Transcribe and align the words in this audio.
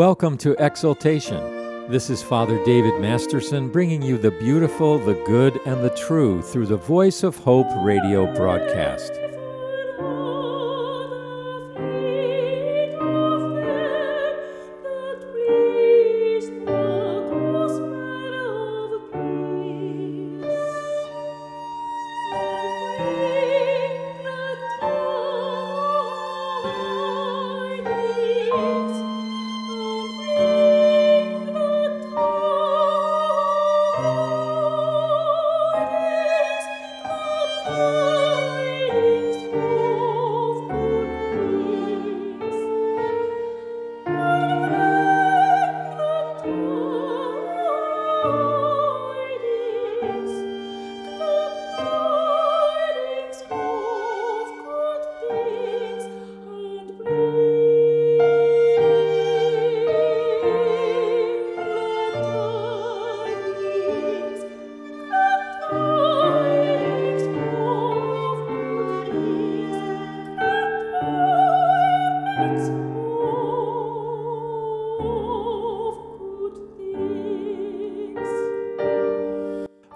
Welcome 0.00 0.38
to 0.38 0.56
Exaltation. 0.58 1.90
This 1.90 2.08
is 2.08 2.22
Father 2.22 2.56
David 2.64 2.98
Masterson 3.02 3.68
bringing 3.68 4.00
you 4.00 4.16
the 4.16 4.30
beautiful, 4.30 4.98
the 4.98 5.12
good, 5.26 5.60
and 5.66 5.84
the 5.84 5.90
true 5.90 6.40
through 6.40 6.68
the 6.68 6.78
Voice 6.78 7.22
of 7.22 7.36
Hope 7.36 7.66
radio 7.84 8.24
broadcast. 8.34 9.19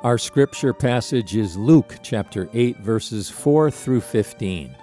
Our 0.04 0.18
scripture 0.18 0.74
passage 0.74 1.34
is 1.34 1.56
Luke 1.56 1.96
chapter 2.02 2.50
8, 2.52 2.76
verses 2.76 3.30
4 3.30 3.70
through 3.70 4.02
15. 4.02 4.76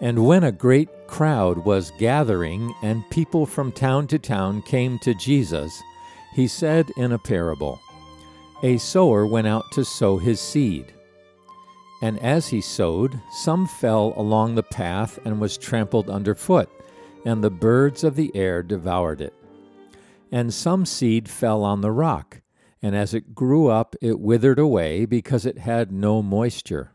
And 0.00 0.24
when 0.24 0.44
a 0.44 0.50
great 0.50 0.88
crowd 1.06 1.58
was 1.58 1.92
gathering, 1.98 2.72
and 2.82 3.04
people 3.10 3.44
from 3.44 3.70
town 3.70 4.06
to 4.06 4.18
town 4.18 4.62
came 4.62 4.98
to 5.00 5.12
Jesus, 5.12 5.82
he 6.32 6.48
said 6.48 6.90
in 6.96 7.12
a 7.12 7.18
parable 7.18 7.78
A 8.62 8.78
sower 8.78 9.26
went 9.26 9.46
out 9.46 9.70
to 9.72 9.84
sow 9.84 10.16
his 10.16 10.40
seed. 10.40 10.94
And 12.00 12.18
as 12.20 12.48
he 12.48 12.62
sowed, 12.62 13.20
some 13.30 13.66
fell 13.66 14.14
along 14.16 14.54
the 14.54 14.62
path 14.62 15.18
and 15.26 15.38
was 15.38 15.58
trampled 15.58 16.08
underfoot, 16.08 16.70
and 17.26 17.44
the 17.44 17.50
birds 17.50 18.04
of 18.04 18.16
the 18.16 18.34
air 18.34 18.62
devoured 18.62 19.20
it. 19.20 19.34
And 20.32 20.54
some 20.54 20.86
seed 20.86 21.28
fell 21.28 21.62
on 21.62 21.82
the 21.82 21.92
rock 21.92 22.40
and 22.82 22.94
as 22.94 23.14
it 23.14 23.34
grew 23.34 23.68
up, 23.68 23.96
it 24.00 24.20
withered 24.20 24.58
away 24.58 25.04
because 25.04 25.44
it 25.44 25.58
had 25.58 25.90
no 25.90 26.22
moisture. 26.22 26.92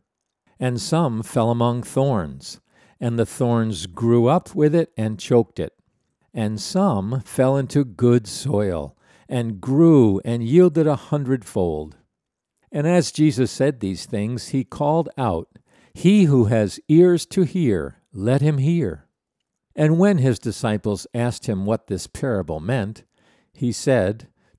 And 0.59 0.79
some 0.79 1.23
fell 1.23 1.51
among 1.51 1.83
thorns, 1.83 2.61
and 2.99 3.19
the 3.19 3.25
thorns 3.25 3.85
grew 3.85 4.27
up 4.27 4.55
with 4.55 4.73
it 4.73 4.91
and 4.95 5.19
choked 5.19 5.59
it. 5.59 5.73
And 6.33 6.59
some 6.59 7.21
fell 7.25 7.57
into 7.57 7.83
good 7.83 8.27
soil, 8.27 8.97
and 9.27 9.59
grew 9.59 10.21
and 10.23 10.43
yielded 10.43 10.87
a 10.87 10.95
hundredfold. 10.95 11.97
And 12.71 12.87
as 12.87 13.11
Jesus 13.11 13.51
said 13.51 13.79
these 13.79 14.05
things, 14.05 14.49
he 14.49 14.63
called 14.63 15.09
out, 15.17 15.47
He 15.93 16.23
who 16.25 16.45
has 16.45 16.79
ears 16.87 17.25
to 17.27 17.43
hear, 17.43 17.97
let 18.13 18.41
him 18.41 18.57
hear. 18.57 19.07
And 19.75 19.99
when 19.99 20.19
his 20.19 20.39
disciples 20.39 21.07
asked 21.13 21.47
him 21.47 21.65
what 21.65 21.87
this 21.87 22.07
parable 22.07 22.59
meant, 22.59 23.03
he 23.53 23.71
said, 23.71 24.27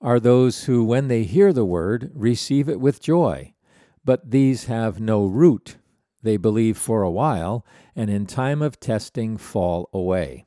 are 0.00 0.20
those 0.20 0.64
who, 0.64 0.84
when 0.84 1.08
they 1.08 1.24
hear 1.24 1.52
the 1.52 1.64
word, 1.64 2.10
receive 2.14 2.68
it 2.68 2.80
with 2.80 3.02
joy. 3.02 3.52
But 4.04 4.30
these 4.30 4.64
have 4.64 5.00
no 5.00 5.26
root. 5.26 5.76
They 6.22 6.36
believe 6.36 6.78
for 6.78 7.02
a 7.02 7.10
while, 7.10 7.64
and 7.94 8.10
in 8.10 8.26
time 8.26 8.62
of 8.62 8.80
testing 8.80 9.36
fall 9.36 9.88
away. 9.92 10.46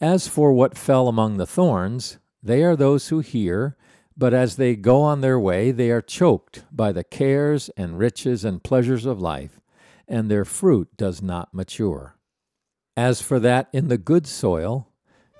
As 0.00 0.28
for 0.28 0.52
what 0.52 0.76
fell 0.76 1.08
among 1.08 1.36
the 1.36 1.46
thorns, 1.46 2.18
they 2.42 2.62
are 2.62 2.76
those 2.76 3.08
who 3.08 3.20
hear, 3.20 3.76
but 4.16 4.34
as 4.34 4.56
they 4.56 4.76
go 4.76 5.02
on 5.02 5.20
their 5.20 5.40
way, 5.40 5.70
they 5.70 5.90
are 5.90 6.02
choked 6.02 6.64
by 6.70 6.92
the 6.92 7.04
cares 7.04 7.70
and 7.76 7.98
riches 7.98 8.44
and 8.44 8.62
pleasures 8.62 9.06
of 9.06 9.20
life, 9.20 9.60
and 10.06 10.30
their 10.30 10.44
fruit 10.44 10.88
does 10.96 11.22
not 11.22 11.52
mature. 11.54 12.16
As 12.96 13.20
for 13.20 13.38
that 13.40 13.68
in 13.72 13.88
the 13.88 13.98
good 13.98 14.26
soil, 14.26 14.88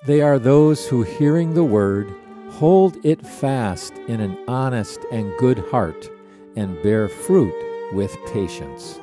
they 0.07 0.21
are 0.21 0.39
those 0.39 0.89
who, 0.89 1.03
hearing 1.03 1.55
the 1.55 1.65
word, 1.65 2.13
Hold 2.55 2.97
it 3.05 3.27
fast 3.27 3.95
in 4.09 4.21
an 4.21 4.39
honest 4.49 5.01
and 5.13 5.31
good 5.39 5.59
heart, 5.71 6.09
and 6.57 6.83
bear 6.83 7.09
fruit 7.09 7.55
with 7.93 8.17
patience. 8.33 8.99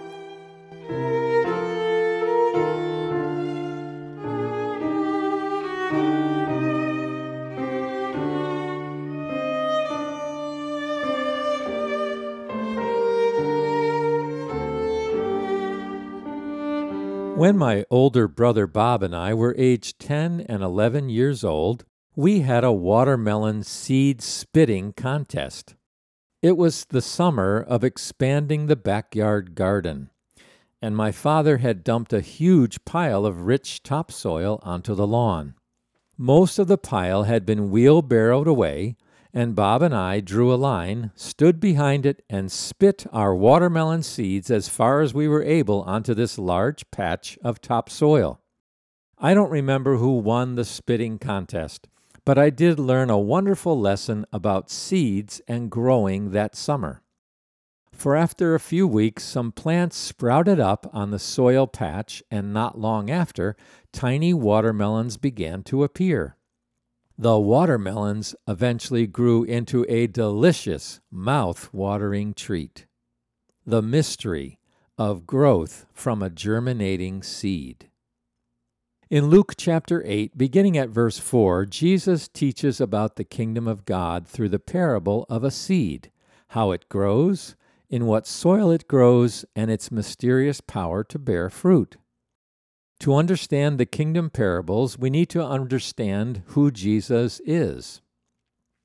When 17.36 17.58
my 17.58 17.84
older 17.90 18.28
brother 18.28 18.68
Bob 18.68 19.04
and 19.04 19.14
I 19.14 19.34
were 19.34 19.54
aged 19.58 20.00
10 20.00 20.46
and 20.48 20.64
11 20.64 21.10
years 21.10 21.44
old, 21.44 21.84
we 22.16 22.42
had 22.42 22.64
a 22.64 22.72
watermelon 22.72 23.64
seed 23.64 24.22
spitting 24.22 24.94
contest. 24.94 25.74
It 26.44 26.58
was 26.58 26.86
the 26.86 27.02
summer 27.02 27.60
of 27.60 27.84
expanding 27.84 28.68
the 28.68 28.76
backyard 28.76 29.56
garden, 29.56 30.12
and 30.80 30.96
my 30.96 31.12
father 31.12 31.58
had 31.58 31.84
dumped 31.84 32.14
a 32.14 32.22
huge 32.22 32.86
pile 32.86 33.26
of 33.26 33.48
rich 33.48 33.82
topsoil 33.82 34.60
onto 34.62 34.94
the 34.94 35.08
lawn. 35.08 35.56
Most 36.16 36.60
of 36.60 36.68
the 36.68 36.78
pile 36.78 37.24
had 37.24 37.48
been 37.48 37.72
wheelbarrowed 37.72 38.48
away, 38.48 38.96
and 39.34 39.56
Bob 39.56 39.82
and 39.82 39.96
I 39.96 40.20
drew 40.20 40.54
a 40.54 40.56
line, 40.56 41.10
stood 41.16 41.60
behind 41.60 42.06
it, 42.06 42.24
and 42.30 42.52
spit 42.52 43.08
our 43.12 43.34
watermelon 43.34 44.04
seeds 44.04 44.52
as 44.52 44.70
far 44.70 45.02
as 45.02 45.16
we 45.16 45.28
were 45.28 45.42
able 45.42 45.82
onto 45.82 46.14
this 46.14 46.38
large 46.38 46.92
patch 46.92 47.40
of 47.44 47.60
topsoil. 47.60 48.40
I 49.18 49.34
don't 49.34 49.50
remember 49.50 49.98
who 49.98 50.20
won 50.20 50.54
the 50.54 50.66
spitting 50.66 51.18
contest, 51.18 51.88
but 52.26 52.38
I 52.38 52.50
did 52.50 52.80
learn 52.80 53.10
a 53.10 53.18
wonderful 53.18 53.80
lesson 53.80 54.26
about 54.32 54.70
seeds 54.70 55.42
and 55.48 55.70
growing 55.70 56.32
that 56.32 56.56
summer. 56.56 57.02
For 57.92 58.16
after 58.16 58.56
a 58.56 58.60
few 58.60 58.88
weeks, 58.88 59.24
some 59.24 59.52
plants 59.52 59.98
sprouted 59.98 60.60
up 60.60 60.90
on 60.94 61.12
the 61.12 61.20
soil 61.20 61.68
patch, 61.68 62.24
and 62.32 62.54
not 62.54 62.80
long 62.80 63.10
after, 63.10 63.56
tiny 63.92 64.34
watermelons 64.34 65.18
began 65.18 65.64
to 65.64 65.84
appear. 65.84 66.36
The 67.18 67.40
watermelons 67.40 68.36
eventually 68.48 69.06
grew 69.06 69.44
into 69.44 69.86
a 69.88 70.08
delicious, 70.08 71.00
mouth 71.12 71.72
watering 71.72 72.34
treat. 72.34 72.88
The 73.66 73.84
mystery 73.84 74.60
of 74.98 75.28
growth 75.28 75.86
from 75.94 76.24
a 76.24 76.30
germinating 76.30 77.22
seed. 77.22 77.90
In 79.10 79.28
Luke 79.28 79.54
chapter 79.58 80.02
8, 80.06 80.38
beginning 80.38 80.78
at 80.78 80.90
verse 80.90 81.20
4, 81.20 81.66
Jesus 81.66 82.28
teaches 82.28 82.80
about 82.80 83.16
the 83.16 83.26
kingdom 83.26 83.68
of 83.68 83.86
God 83.86 84.26
through 84.26 84.50
the 84.50 84.60
parable 84.60 85.26
of 85.30 85.44
a 85.44 85.52
seed, 85.52 86.10
how 86.50 86.72
it 86.72 86.88
grows, 86.90 87.56
in 87.90 88.06
what 88.06 88.26
soil 88.26 88.72
it 88.72 88.88
grows, 88.88 89.46
and 89.56 89.70
its 89.70 89.92
mysterious 89.92 90.62
power 90.62 91.04
to 91.04 91.20
bear 91.20 91.50
fruit. 91.50 91.98
To 93.02 93.14
understand 93.14 93.78
the 93.78 93.86
kingdom 93.86 94.30
parables, 94.30 94.98
we 94.98 95.10
need 95.10 95.30
to 95.32 95.46
understand 95.46 96.42
who 96.48 96.72
Jesus 96.72 97.42
is. 97.46 98.02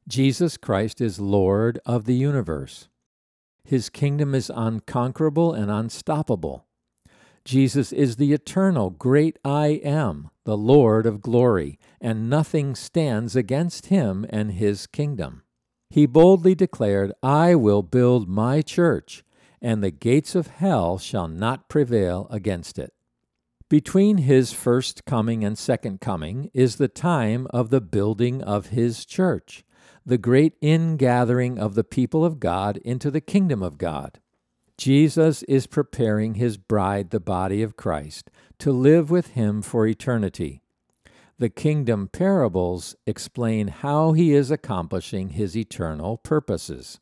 Jesus 0.08 0.56
Christ 0.56 1.00
is 1.00 1.20
Lord 1.20 1.78
of 1.86 2.04
the 2.04 2.16
universe. 2.16 2.88
His 3.62 3.88
kingdom 3.88 4.34
is 4.34 4.50
unconquerable 4.52 5.52
and 5.52 5.70
unstoppable. 5.70 6.67
Jesus 7.44 7.92
is 7.92 8.16
the 8.16 8.32
eternal 8.32 8.90
great 8.90 9.38
I 9.44 9.80
am, 9.84 10.30
the 10.44 10.56
Lord 10.56 11.06
of 11.06 11.22
glory, 11.22 11.78
and 12.00 12.28
nothing 12.28 12.74
stands 12.74 13.34
against 13.34 13.86
him 13.86 14.26
and 14.30 14.52
his 14.52 14.86
kingdom. 14.86 15.42
He 15.90 16.06
boldly 16.06 16.54
declared, 16.54 17.12
I 17.22 17.54
will 17.54 17.82
build 17.82 18.28
my 18.28 18.62
church, 18.62 19.24
and 19.60 19.82
the 19.82 19.90
gates 19.90 20.34
of 20.34 20.48
hell 20.48 20.98
shall 20.98 21.28
not 21.28 21.68
prevail 21.68 22.26
against 22.30 22.78
it. 22.78 22.92
Between 23.70 24.18
his 24.18 24.52
first 24.52 25.04
coming 25.04 25.44
and 25.44 25.58
second 25.58 26.00
coming 26.00 26.50
is 26.54 26.76
the 26.76 26.88
time 26.88 27.46
of 27.50 27.70
the 27.70 27.80
building 27.80 28.42
of 28.42 28.66
his 28.68 29.04
church, 29.04 29.64
the 30.06 30.18
great 30.18 30.54
ingathering 30.62 31.58
of 31.58 31.74
the 31.74 31.84
people 31.84 32.24
of 32.24 32.40
God 32.40 32.78
into 32.78 33.10
the 33.10 33.20
kingdom 33.20 33.62
of 33.62 33.76
God. 33.76 34.20
Jesus 34.78 35.42
is 35.42 35.66
preparing 35.66 36.34
his 36.34 36.56
bride, 36.56 37.10
the 37.10 37.18
body 37.18 37.62
of 37.62 37.76
Christ, 37.76 38.30
to 38.60 38.70
live 38.70 39.10
with 39.10 39.28
him 39.28 39.60
for 39.60 39.86
eternity. 39.86 40.62
The 41.36 41.48
kingdom 41.48 42.08
parables 42.08 42.94
explain 43.04 43.68
how 43.68 44.12
he 44.12 44.32
is 44.32 44.52
accomplishing 44.52 45.30
his 45.30 45.56
eternal 45.56 46.16
purposes. 46.16 47.00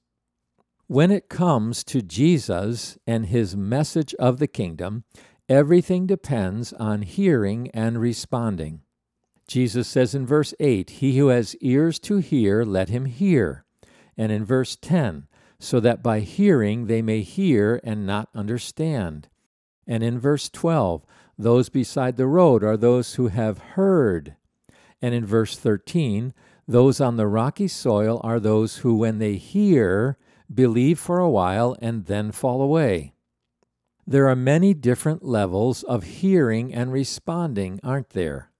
When 0.87 1.11
it 1.11 1.29
comes 1.29 1.85
to 1.85 2.01
Jesus 2.01 2.97
and 3.07 3.27
his 3.27 3.55
message 3.55 4.15
of 4.15 4.39
the 4.39 4.47
kingdom, 4.47 5.05
everything 5.49 6.07
depends 6.07 6.73
on 6.73 7.03
hearing 7.03 7.71
and 7.75 8.01
responding. 8.01 8.83
Jesus 9.47 9.87
says 9.87 10.15
in 10.15 10.27
verse 10.27 10.55
8, 10.59 10.91
He 10.91 11.19
who 11.19 11.29
has 11.29 11.57
ears 11.57 11.99
to 12.01 12.19
hear, 12.19 12.65
let 12.65 12.89
him 12.89 13.05
hear. 13.05 13.65
And 14.17 14.33
in 14.33 14.45
verse 14.45 14.77
10, 14.77 15.29
so 15.59 15.81
that 15.81 16.03
by 16.03 16.21
hearing 16.21 16.87
they 16.87 17.03
may 17.03 17.23
hear 17.23 17.81
and 17.83 18.07
not 18.07 18.29
understand. 18.35 19.29
And 19.87 20.03
in 20.03 20.19
verse 20.19 20.49
12, 20.49 21.05
those 21.39 21.69
beside 21.69 22.17
the 22.17 22.27
road 22.27 22.65
are 22.65 22.77
those 22.77 23.15
who 23.15 23.29
have 23.29 23.59
heard. 23.59 24.37
And 25.01 25.15
in 25.15 25.25
verse 25.27 25.59
13, 25.59 26.33
those 26.67 27.01
on 27.01 27.17
the 27.17 27.27
rocky 27.27 27.69
soil 27.69 28.21
are 28.25 28.41
those 28.41 28.79
who, 28.79 28.97
when 28.97 29.19
they 29.19 29.35
hear, 29.35 30.19
believe 30.53 30.99
for 30.99 31.19
a 31.19 31.31
while 31.31 31.77
and 31.81 32.07
then 32.07 32.33
fall 32.33 32.61
away. 32.61 33.15
There 34.07 34.29
are 34.29 34.37
many 34.37 34.75
different 34.75 35.25
levels 35.25 35.83
of 35.83 36.05
hearing 36.05 36.73
and 36.73 36.93
responding, 36.93 37.81
aren't 37.83 38.11
there? 38.11 38.51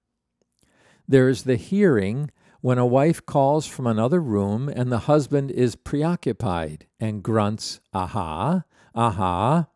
There 1.07 1.29
is 1.29 1.43
the 1.43 1.55
hearing 1.55 2.31
when 2.61 2.77
a 2.77 2.85
wife 2.85 3.25
calls 3.25 3.67
from 3.67 3.87
another 3.87 4.19
room 4.19 4.69
and 4.69 4.91
the 4.91 4.99
husband 4.99 5.51
is 5.51 5.75
preoccupied 5.75 6.87
and 6.99 7.23
grunts, 7.23 7.79
aha, 7.93 8.63
aha. 8.95 9.67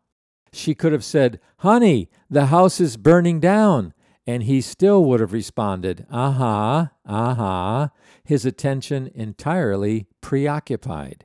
She 0.52 0.74
could 0.74 0.92
have 0.92 1.04
said, 1.04 1.40
Honey, 1.58 2.08
the 2.28 2.46
house 2.46 2.80
is 2.80 2.96
burning 2.96 3.40
down. 3.40 3.94
And 4.26 4.44
he 4.44 4.60
still 4.60 5.04
would 5.06 5.18
have 5.18 5.32
responded, 5.32 6.06
aha, 6.08 6.92
aha, 7.04 7.90
his 8.22 8.46
attention 8.46 9.10
entirely 9.14 10.06
preoccupied. 10.20 11.24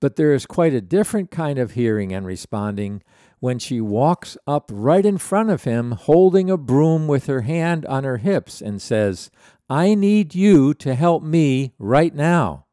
But 0.00 0.16
there 0.16 0.34
is 0.34 0.44
quite 0.44 0.74
a 0.74 0.80
different 0.80 1.30
kind 1.30 1.58
of 1.58 1.72
hearing 1.72 2.12
and 2.12 2.26
responding 2.26 3.02
when 3.38 3.58
she 3.58 3.80
walks 3.80 4.36
up 4.46 4.70
right 4.72 5.06
in 5.06 5.18
front 5.18 5.50
of 5.50 5.64
him, 5.64 5.92
holding 5.92 6.50
a 6.50 6.56
broom 6.56 7.06
with 7.06 7.26
her 7.26 7.42
hand 7.42 7.86
on 7.86 8.04
her 8.04 8.18
hips, 8.18 8.60
and 8.60 8.82
says, 8.82 9.30
I 9.70 9.94
need 9.94 10.34
you 10.34 10.74
to 10.74 10.96
help 10.96 11.22
me 11.22 11.74
right 11.78 12.12
now. 12.12 12.66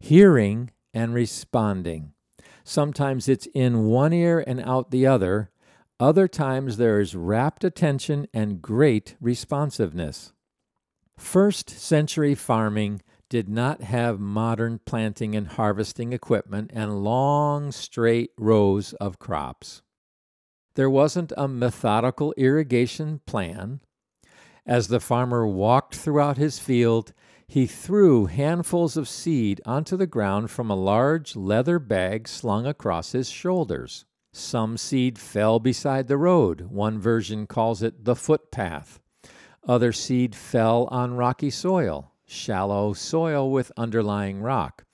Hearing 0.00 0.72
and 0.92 1.14
responding. 1.14 2.14
Sometimes 2.64 3.28
it's 3.28 3.46
in 3.54 3.84
one 3.84 4.12
ear 4.12 4.42
and 4.44 4.60
out 4.60 4.90
the 4.90 5.06
other. 5.06 5.52
Other 6.00 6.26
times 6.26 6.76
there 6.76 6.98
is 6.98 7.14
rapt 7.14 7.62
attention 7.62 8.26
and 8.34 8.60
great 8.60 9.14
responsiveness. 9.20 10.32
First 11.16 11.70
century 11.70 12.34
farming 12.34 13.02
did 13.30 13.48
not 13.48 13.82
have 13.82 14.18
modern 14.18 14.80
planting 14.84 15.36
and 15.36 15.46
harvesting 15.46 16.12
equipment 16.12 16.72
and 16.74 17.04
long, 17.04 17.70
straight 17.70 18.32
rows 18.36 18.92
of 18.94 19.20
crops. 19.20 19.82
There 20.74 20.90
wasn't 20.90 21.32
a 21.36 21.46
methodical 21.46 22.34
irrigation 22.36 23.20
plan. 23.24 23.82
As 24.66 24.88
the 24.88 25.00
farmer 25.00 25.46
walked 25.46 25.96
throughout 25.96 26.36
his 26.36 26.58
field, 26.58 27.12
he 27.48 27.66
threw 27.66 28.26
handfuls 28.26 28.96
of 28.96 29.08
seed 29.08 29.60
onto 29.66 29.96
the 29.96 30.06
ground 30.06 30.50
from 30.50 30.70
a 30.70 30.76
large 30.76 31.34
leather 31.34 31.78
bag 31.78 32.28
slung 32.28 32.66
across 32.66 33.12
his 33.12 33.28
shoulders. 33.28 34.04
Some 34.32 34.78
seed 34.78 35.18
fell 35.18 35.58
beside 35.58 36.08
the 36.08 36.16
road. 36.16 36.62
One 36.70 36.98
version 36.98 37.46
calls 37.46 37.82
it 37.82 38.04
the 38.04 38.16
footpath. 38.16 39.00
Other 39.66 39.92
seed 39.92 40.34
fell 40.34 40.88
on 40.90 41.14
rocky 41.14 41.50
soil, 41.50 42.12
shallow 42.24 42.94
soil 42.94 43.50
with 43.50 43.70
underlying 43.76 44.40
rock. 44.40 44.84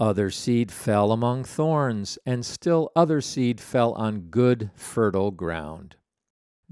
Other 0.00 0.30
seed 0.30 0.72
fell 0.72 1.12
among 1.12 1.44
thorns, 1.44 2.18
and 2.26 2.44
still 2.44 2.90
other 2.96 3.20
seed 3.20 3.60
fell 3.60 3.92
on 3.92 4.22
good, 4.22 4.70
fertile 4.74 5.30
ground. 5.30 5.96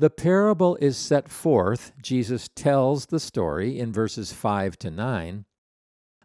The 0.00 0.08
parable 0.08 0.76
is 0.76 0.96
set 0.96 1.28
forth, 1.28 1.92
Jesus 2.00 2.48
tells 2.48 3.04
the 3.04 3.20
story 3.20 3.78
in 3.78 3.92
verses 3.92 4.32
5 4.32 4.78
to 4.78 4.90
9. 4.90 5.44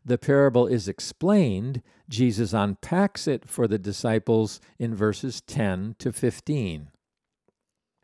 The 0.05 0.17
parable 0.17 0.65
is 0.65 0.87
explained, 0.87 1.81
Jesus 2.07 2.53
unpacks 2.53 3.27
it 3.27 3.49
for 3.49 3.67
the 3.67 3.77
disciples 3.77 4.61
in 4.79 4.95
verses 4.95 5.41
10 5.41 5.97
to 5.99 6.13
15. 6.13 6.87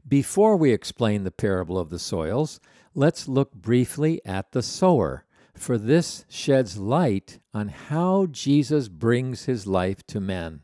Before 0.05 0.57
we 0.57 0.73
explain 0.73 1.23
the 1.23 1.31
parable 1.31 1.79
of 1.79 1.89
the 1.89 1.99
soils, 1.99 2.59
let's 2.93 3.29
look 3.29 3.53
briefly 3.53 4.19
at 4.25 4.51
the 4.51 4.61
sower, 4.61 5.23
for 5.55 5.77
this 5.77 6.25
sheds 6.27 6.77
light 6.77 7.39
on 7.53 7.69
how 7.69 8.25
Jesus 8.25 8.89
brings 8.89 9.45
his 9.45 9.65
life 9.65 10.05
to 10.07 10.19
men. 10.19 10.63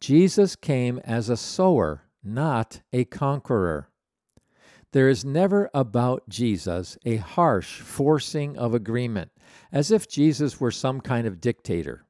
Jesus 0.00 0.56
came 0.56 0.98
as 1.04 1.28
a 1.28 1.36
sower, 1.36 2.04
not 2.22 2.80
a 2.90 3.04
conqueror. 3.04 3.90
There 4.94 5.08
is 5.08 5.24
never 5.24 5.68
about 5.74 6.28
Jesus 6.28 6.96
a 7.04 7.16
harsh 7.16 7.80
forcing 7.80 8.56
of 8.56 8.74
agreement, 8.74 9.32
as 9.72 9.90
if 9.90 10.06
Jesus 10.06 10.60
were 10.60 10.70
some 10.70 11.00
kind 11.00 11.26
of 11.26 11.40
dictator. 11.40 12.06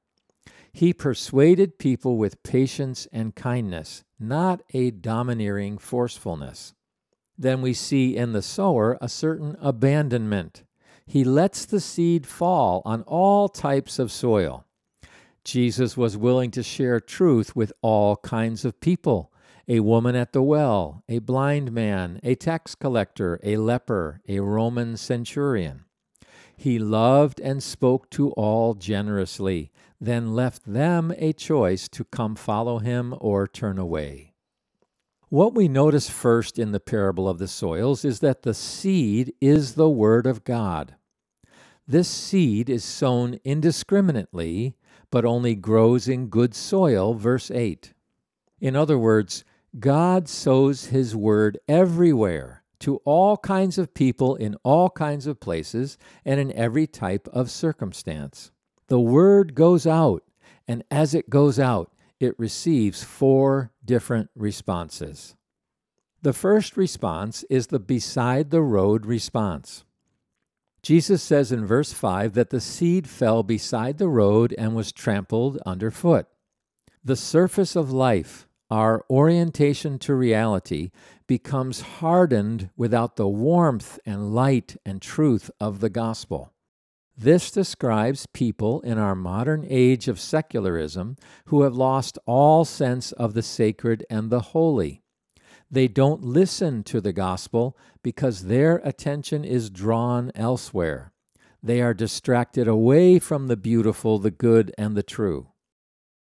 He 0.70 0.92
persuaded 0.92 1.78
people 1.78 2.18
with 2.18 2.42
patience 2.42 3.08
and 3.10 3.34
kindness, 3.34 4.04
not 4.20 4.62
a 4.74 4.90
domineering 4.90 5.78
forcefulness. 5.78 6.74
Then 7.38 7.62
we 7.62 7.72
see 7.72 8.18
in 8.18 8.32
the 8.34 8.42
sower 8.42 8.98
a 9.00 9.08
certain 9.08 9.56
abandonment. 9.62 10.64
He 11.06 11.24
lets 11.24 11.64
the 11.64 11.80
seed 11.80 12.26
fall 12.26 12.82
on 12.84 13.00
all 13.04 13.48
types 13.48 13.98
of 13.98 14.12
soil. 14.12 14.66
Jesus 15.42 15.96
was 15.96 16.18
willing 16.18 16.50
to 16.50 16.62
share 16.62 17.00
truth 17.00 17.56
with 17.56 17.72
all 17.80 18.16
kinds 18.16 18.66
of 18.66 18.78
people 18.80 19.32
a 19.66 19.80
woman 19.80 20.14
at 20.14 20.32
the 20.32 20.42
well, 20.42 21.02
a 21.08 21.18
blind 21.18 21.72
man, 21.72 22.20
a 22.22 22.34
tax 22.34 22.74
collector, 22.74 23.40
a 23.42 23.56
leper, 23.56 24.20
a 24.28 24.40
Roman 24.40 24.96
centurion. 24.96 25.84
He 26.56 26.78
loved 26.78 27.40
and 27.40 27.62
spoke 27.62 28.10
to 28.10 28.30
all 28.32 28.74
generously, 28.74 29.72
then 30.00 30.34
left 30.34 30.62
them 30.64 31.12
a 31.16 31.32
choice 31.32 31.88
to 31.88 32.04
come 32.04 32.36
follow 32.36 32.78
him 32.78 33.14
or 33.20 33.46
turn 33.46 33.78
away. 33.78 34.34
What 35.28 35.54
we 35.54 35.66
notice 35.66 36.08
first 36.08 36.58
in 36.58 36.72
the 36.72 36.80
parable 36.80 37.28
of 37.28 37.38
the 37.38 37.48
soils 37.48 38.04
is 38.04 38.20
that 38.20 38.42
the 38.42 38.54
seed 38.54 39.32
is 39.40 39.74
the 39.74 39.88
Word 39.88 40.26
of 40.26 40.44
God. 40.44 40.94
This 41.88 42.08
seed 42.08 42.70
is 42.70 42.84
sown 42.84 43.40
indiscriminately, 43.44 44.76
but 45.10 45.24
only 45.24 45.54
grows 45.54 46.08
in 46.08 46.28
good 46.28 46.54
soil, 46.54 47.14
verse 47.14 47.50
8. 47.50 47.92
In 48.60 48.76
other 48.76 48.96
words, 48.96 49.44
God 49.78 50.28
sows 50.28 50.86
His 50.86 51.16
word 51.16 51.58
everywhere 51.66 52.62
to 52.80 52.96
all 53.04 53.36
kinds 53.36 53.78
of 53.78 53.94
people 53.94 54.36
in 54.36 54.56
all 54.62 54.90
kinds 54.90 55.26
of 55.26 55.40
places 55.40 55.96
and 56.24 56.38
in 56.38 56.52
every 56.52 56.86
type 56.86 57.28
of 57.32 57.50
circumstance. 57.50 58.52
The 58.88 59.00
word 59.00 59.54
goes 59.54 59.86
out, 59.86 60.22
and 60.68 60.84
as 60.90 61.14
it 61.14 61.30
goes 61.30 61.58
out, 61.58 61.90
it 62.20 62.38
receives 62.38 63.02
four 63.02 63.72
different 63.84 64.30
responses. 64.36 65.34
The 66.22 66.32
first 66.32 66.76
response 66.76 67.44
is 67.50 67.66
the 67.66 67.78
beside 67.78 68.50
the 68.50 68.62
road 68.62 69.06
response. 69.06 69.84
Jesus 70.82 71.22
says 71.22 71.50
in 71.50 71.66
verse 71.66 71.92
5 71.92 72.34
that 72.34 72.50
the 72.50 72.60
seed 72.60 73.08
fell 73.08 73.42
beside 73.42 73.96
the 73.98 74.08
road 74.08 74.54
and 74.56 74.76
was 74.76 74.92
trampled 74.92 75.58
underfoot. 75.64 76.26
The 77.02 77.16
surface 77.16 77.74
of 77.74 77.90
life, 77.90 78.46
our 78.70 79.04
orientation 79.10 79.98
to 80.00 80.14
reality 80.14 80.90
becomes 81.26 81.80
hardened 81.80 82.70
without 82.76 83.16
the 83.16 83.28
warmth 83.28 83.98
and 84.04 84.34
light 84.34 84.76
and 84.84 85.00
truth 85.00 85.50
of 85.60 85.80
the 85.80 85.90
gospel. 85.90 86.52
This 87.16 87.50
describes 87.50 88.26
people 88.26 88.80
in 88.80 88.98
our 88.98 89.14
modern 89.14 89.64
age 89.68 90.08
of 90.08 90.18
secularism 90.18 91.16
who 91.46 91.62
have 91.62 91.76
lost 91.76 92.18
all 92.26 92.64
sense 92.64 93.12
of 93.12 93.34
the 93.34 93.42
sacred 93.42 94.04
and 94.10 94.30
the 94.30 94.40
holy. 94.40 95.02
They 95.70 95.86
don't 95.86 96.22
listen 96.22 96.82
to 96.84 97.00
the 97.00 97.12
gospel 97.12 97.76
because 98.02 98.42
their 98.44 98.76
attention 98.78 99.44
is 99.44 99.70
drawn 99.70 100.32
elsewhere. 100.34 101.12
They 101.62 101.80
are 101.80 101.94
distracted 101.94 102.68
away 102.68 103.18
from 103.18 103.46
the 103.46 103.56
beautiful, 103.56 104.18
the 104.18 104.30
good, 104.30 104.72
and 104.76 104.96
the 104.96 105.02
true. 105.02 105.48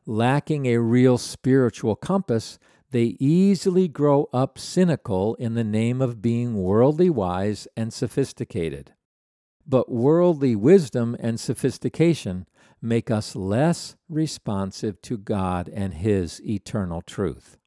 Lacking 0.06 0.66
a 0.66 0.78
real 0.78 1.18
spiritual 1.18 1.96
compass, 1.96 2.60
they 2.92 3.16
easily 3.20 3.88
grow 3.88 4.30
up 4.34 4.60
cynical 4.60 5.36
in 5.36 5.54
the 5.54 5.64
name 5.64 6.02
of 6.02 6.22
being 6.22 6.62
worldly 6.62 7.10
wise 7.10 7.68
and 7.76 7.94
sophisticated. 7.94 8.94
But 9.66 9.90
worldly 9.90 10.56
wisdom 10.56 11.16
and 11.20 11.40
sophistication 11.40 12.46
make 12.82 13.10
us 13.10 13.36
less 13.36 13.96
responsive 14.10 15.02
to 15.04 15.18
God 15.18 15.70
and 15.70 15.94
His 15.94 16.42
eternal 16.46 17.02
truth. 17.02 17.58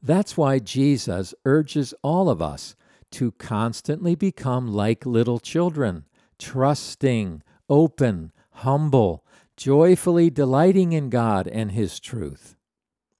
That's 0.00 0.36
why 0.36 0.60
Jesus 0.60 1.34
urges 1.44 1.92
all 2.02 2.28
of 2.28 2.40
us 2.40 2.76
to 3.10 3.32
constantly 3.32 4.14
become 4.14 4.68
like 4.68 5.04
little 5.04 5.40
children, 5.40 6.04
trusting, 6.38 7.42
open, 7.68 8.32
humble, 8.50 9.24
joyfully 9.56 10.30
delighting 10.30 10.92
in 10.92 11.10
God 11.10 11.46
and 11.48 11.72
His 11.72 11.98
truth. 12.00 12.56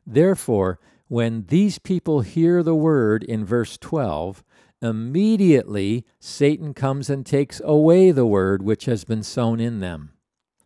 Therefore, 0.07 0.79
when 1.09 1.47
these 1.47 1.79
people 1.79 2.21
hear 2.21 2.63
the 2.63 2.75
word 2.75 3.23
in 3.25 3.45
verse 3.45 3.79
12, 3.79 4.45
immediately 4.83 6.05
Satan 6.19 6.75
comes 6.75 7.09
and 7.09 7.25
takes 7.25 7.61
away 7.65 8.11
the 8.11 8.27
word 8.27 8.63
which 8.63 8.85
has 8.85 9.05
been 9.05 9.23
sown 9.23 9.61
in 9.61 9.81
them. 9.81 10.13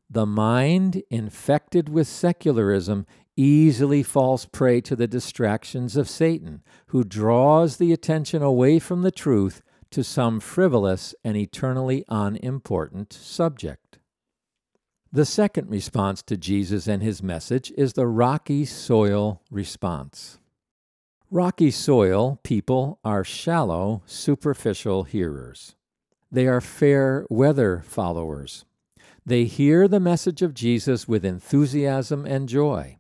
The 0.08 0.26
mind, 0.26 1.02
infected 1.08 1.88
with 1.88 2.08
secularism, 2.08 3.06
easily 3.36 4.02
falls 4.02 4.44
prey 4.46 4.80
to 4.80 4.96
the 4.96 5.06
distractions 5.06 5.96
of 5.96 6.08
Satan, 6.08 6.62
who 6.88 7.04
draws 7.04 7.76
the 7.76 7.92
attention 7.92 8.42
away 8.42 8.80
from 8.80 9.02
the 9.02 9.12
truth 9.12 9.62
to 9.92 10.02
some 10.02 10.40
frivolous 10.40 11.14
and 11.22 11.36
eternally 11.36 12.04
unimportant 12.08 13.12
subject. 13.12 14.00
The 15.12 15.25
second 15.25 15.69
response 15.69 16.23
to 16.23 16.37
Jesus 16.37 16.87
and 16.87 17.02
his 17.02 17.21
message 17.21 17.73
is 17.76 17.95
the 17.95 18.07
rocky 18.07 18.64
soil 18.64 19.43
response. 19.50 20.38
Rocky 21.33 21.73
soil 21.73 22.38
people 22.45 23.00
are 23.02 23.25
shallow, 23.25 24.02
superficial 24.07 25.02
hearers. 25.02 25.75
They 26.31 26.47
are 26.47 26.61
fair 26.61 27.26
weather 27.29 27.83
followers. 27.85 28.64
They 29.26 29.47
hear 29.47 29.88
the 29.88 29.99
message 29.99 30.43
of 30.43 30.55
Jesus 30.55 31.09
with 31.09 31.25
enthusiasm 31.25 32.25
and 32.25 32.49
joy. 32.49 32.99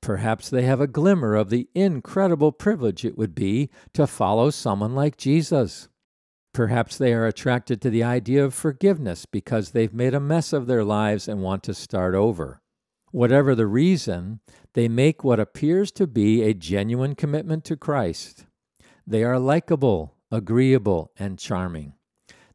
Perhaps 0.00 0.50
they 0.50 0.62
have 0.62 0.80
a 0.80 0.88
glimmer 0.88 1.36
of 1.36 1.50
the 1.50 1.68
incredible 1.72 2.50
privilege 2.50 3.04
it 3.04 3.16
would 3.16 3.36
be 3.36 3.70
to 3.92 4.08
follow 4.08 4.50
someone 4.50 4.96
like 4.96 5.16
Jesus. 5.16 5.88
Perhaps 6.58 6.98
they 6.98 7.12
are 7.12 7.24
attracted 7.24 7.80
to 7.80 7.88
the 7.88 8.02
idea 8.02 8.44
of 8.44 8.52
forgiveness 8.52 9.26
because 9.26 9.70
they've 9.70 9.94
made 9.94 10.12
a 10.12 10.18
mess 10.18 10.52
of 10.52 10.66
their 10.66 10.82
lives 10.82 11.28
and 11.28 11.40
want 11.40 11.62
to 11.62 11.72
start 11.72 12.16
over. 12.16 12.60
Whatever 13.12 13.54
the 13.54 13.68
reason, 13.68 14.40
they 14.72 14.88
make 14.88 15.22
what 15.22 15.38
appears 15.38 15.92
to 15.92 16.08
be 16.08 16.42
a 16.42 16.54
genuine 16.54 17.14
commitment 17.14 17.64
to 17.66 17.76
Christ. 17.76 18.46
They 19.06 19.22
are 19.22 19.38
likable, 19.38 20.16
agreeable, 20.32 21.12
and 21.16 21.38
charming. 21.38 21.92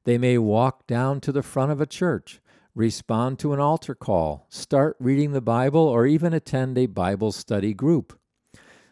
They 0.03 0.17
may 0.17 0.37
walk 0.37 0.85
down 0.85 1.21
to 1.21 1.31
the 1.31 1.41
front 1.41 1.71
of 1.71 1.79
a 1.79 1.85
church, 1.85 2.41
respond 2.75 3.39
to 3.39 3.53
an 3.53 3.61
altar 3.61 3.95
call, 3.95 4.47
start 4.49 4.97
reading 4.99 5.31
the 5.31 5.39
Bible, 5.39 5.87
or 5.87 6.05
even 6.05 6.33
attend 6.33 6.77
a 6.77 6.87
Bible 6.87 7.31
study 7.31 7.73
group. 7.73 8.19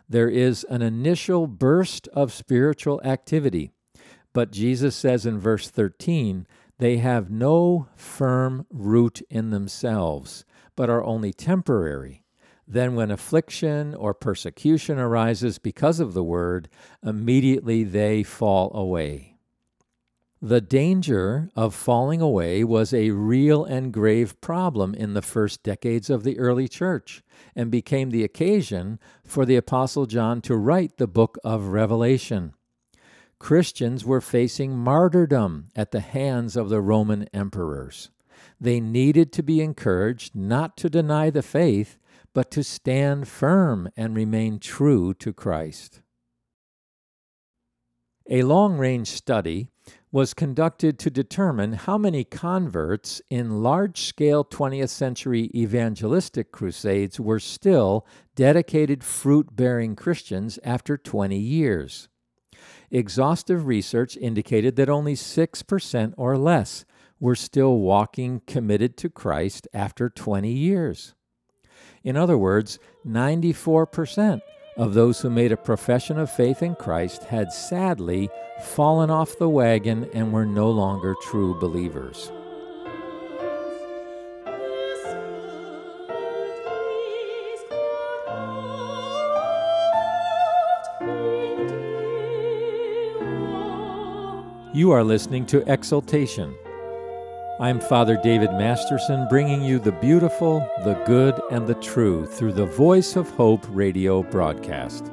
There 0.08 0.30
is 0.30 0.64
an 0.70 0.82
initial 0.82 1.48
burst 1.48 2.08
of 2.14 2.32
spiritual 2.32 3.02
activity, 3.04 3.74
but 4.34 4.52
Jesus 4.52 4.96
says 4.96 5.26
in 5.26 5.40
verse 5.40 5.70
13, 5.70 6.48
they 6.78 6.98
have 6.98 7.30
no 7.30 7.88
firm 7.96 8.66
root 8.72 9.22
in 9.30 9.52
themselves 9.52 10.46
but 10.76 10.90
are 10.90 11.04
only 11.04 11.34
temporary. 11.34 12.24
Then, 12.68 12.96
when 12.96 13.12
affliction 13.12 13.94
or 13.94 14.14
persecution 14.14 14.98
arises 14.98 15.60
because 15.60 16.00
of 16.00 16.14
the 16.14 16.24
word, 16.24 16.70
immediately 17.04 17.84
they 17.84 18.24
fall 18.24 18.72
away. 18.74 19.36
The 20.42 20.62
danger 20.62 21.50
of 21.56 21.76
falling 21.76 22.20
away 22.20 22.64
was 22.64 22.96
a 22.96 23.12
real 23.12 23.64
and 23.64 23.94
grave 23.94 24.42
problem 24.42 24.96
in 24.96 25.14
the 25.14 25.22
first 25.22 25.62
decades 25.62 26.10
of 26.10 26.24
the 26.24 26.40
early 26.40 26.68
church 26.68 27.22
and 27.56 27.70
became 27.70 28.10
the 28.10 28.24
occasion 28.24 28.98
for 29.24 29.46
the 29.46 29.56
Apostle 29.56 30.08
John 30.08 30.42
to 30.42 30.56
write 30.56 30.98
the 30.98 31.06
book 31.06 31.38
of 31.44 31.68
Revelation. 31.68 32.54
Christians 33.42 34.06
were 34.06 34.22
facing 34.22 34.78
martyrdom 34.78 35.70
at 35.76 35.90
the 35.90 36.00
hands 36.00 36.56
of 36.56 36.70
the 36.70 36.80
Roman 36.80 37.24
emperors. 37.34 38.12
They 38.60 38.80
needed 38.80 39.34
to 39.34 39.42
be 39.42 39.62
encouraged 39.62 40.36
not 40.36 40.78
to 40.78 40.92
deny 40.92 41.32
the 41.32 41.42
faith, 41.42 41.98
but 42.36 42.52
to 42.52 42.64
stand 42.64 43.28
firm 43.28 43.90
and 43.98 44.16
remain 44.16 44.60
true 44.60 45.16
to 45.16 45.34
Christ. 45.34 46.04
A 48.30 48.44
long 48.44 48.78
range 48.78 49.08
study 49.08 49.70
was 50.12 50.36
conducted 50.36 51.00
to 51.00 51.10
determine 51.10 51.74
how 51.74 51.98
many 51.98 52.24
converts 52.24 53.24
in 53.32 53.64
large 53.64 54.02
scale 54.02 54.46
20th 54.46 54.90
century 54.90 55.50
evangelistic 55.56 56.52
crusades 56.52 57.20
were 57.20 57.40
still 57.40 58.06
dedicated 58.36 59.04
fruit 59.04 59.56
bearing 59.56 59.96
Christians 59.96 60.60
after 60.64 60.96
20 60.96 61.40
years. 61.40 62.08
Exhaustive 62.92 63.66
research 63.66 64.18
indicated 64.18 64.76
that 64.76 64.90
only 64.90 65.14
6% 65.14 66.14
or 66.18 66.38
less 66.38 66.84
were 67.22 67.36
still 67.36 67.78
walking 67.78 68.42
committed 68.46 68.98
to 68.98 69.10
Christ 69.10 69.68
after 69.74 70.10
20 70.10 70.52
years. 70.52 71.16
In 72.04 72.18
other 72.18 72.38
words, 72.38 72.80
94% 73.08 74.42
of 74.76 74.94
those 74.94 75.22
who 75.22 75.30
made 75.30 75.52
a 75.52 75.58
profession 75.58 76.18
of 76.18 76.32
faith 76.32 76.62
in 76.62 76.76
Christ 76.76 77.26
had 77.26 77.54
sadly 77.54 78.30
fallen 78.62 79.10
off 79.10 79.38
the 79.38 79.50
wagon 79.50 80.10
and 80.14 80.34
were 80.34 80.46
no 80.46 80.70
longer 80.70 81.16
true 81.22 81.58
believers. 81.60 82.32
You 94.74 94.92
are 94.92 95.04
listening 95.04 95.46
to 95.48 95.70
Exaltation 95.70 96.56
I'm 97.60 97.82
Father 97.82 98.18
David 98.24 98.52
Masterson, 98.54 99.28
bringing 99.28 99.62
you 99.62 99.80
the 99.80 99.92
beautiful, 99.92 100.66
the 100.86 100.94
good, 101.06 101.38
and 101.52 101.68
the 101.68 101.76
true 101.76 102.26
through 102.26 102.54
the 102.54 102.68
Voice 102.68 103.18
of 103.18 103.30
Hope 103.32 103.66
radio 103.68 104.24
broadcast. 104.24 105.12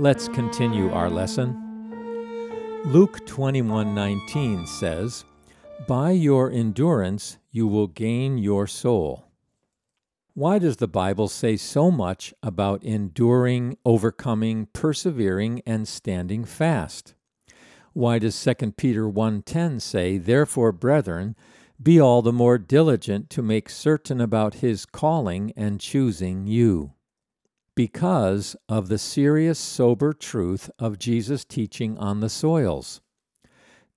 Let's 0.00 0.28
continue 0.28 0.90
our 0.92 1.10
lesson. 1.10 1.54
Luke 2.86 3.26
21:19 3.26 4.66
says, 4.66 5.26
"By 5.86 6.12
your 6.12 6.50
endurance 6.50 7.36
you 7.50 7.66
will 7.66 7.86
gain 7.86 8.38
your 8.38 8.66
soul." 8.66 9.26
Why 10.32 10.58
does 10.58 10.78
the 10.78 10.88
Bible 10.88 11.28
say 11.28 11.58
so 11.58 11.90
much 11.90 12.32
about 12.42 12.82
enduring, 12.82 13.76
overcoming, 13.84 14.68
persevering, 14.72 15.60
and 15.66 15.86
standing 15.86 16.46
fast? 16.46 17.12
Why 17.92 18.18
does 18.18 18.34
2 18.34 18.78
Peter 18.78 19.06
1:10 19.06 19.80
say, 19.80 20.16
"Therefore, 20.16 20.72
brethren, 20.72 21.36
be 21.82 22.00
all 22.00 22.22
the 22.22 22.32
more 22.32 22.56
diligent 22.56 23.28
to 23.28 23.42
make 23.42 23.68
certain 23.68 24.18
about 24.18 24.54
his 24.64 24.86
calling 24.86 25.52
and 25.56 25.78
choosing 25.78 26.46
you. 26.46 26.94
Because 27.80 28.56
of 28.68 28.88
the 28.88 28.98
serious, 28.98 29.58
sober 29.58 30.12
truth 30.12 30.70
of 30.78 30.98
Jesus' 30.98 31.46
teaching 31.46 31.96
on 31.96 32.20
the 32.20 32.28
soils. 32.28 33.00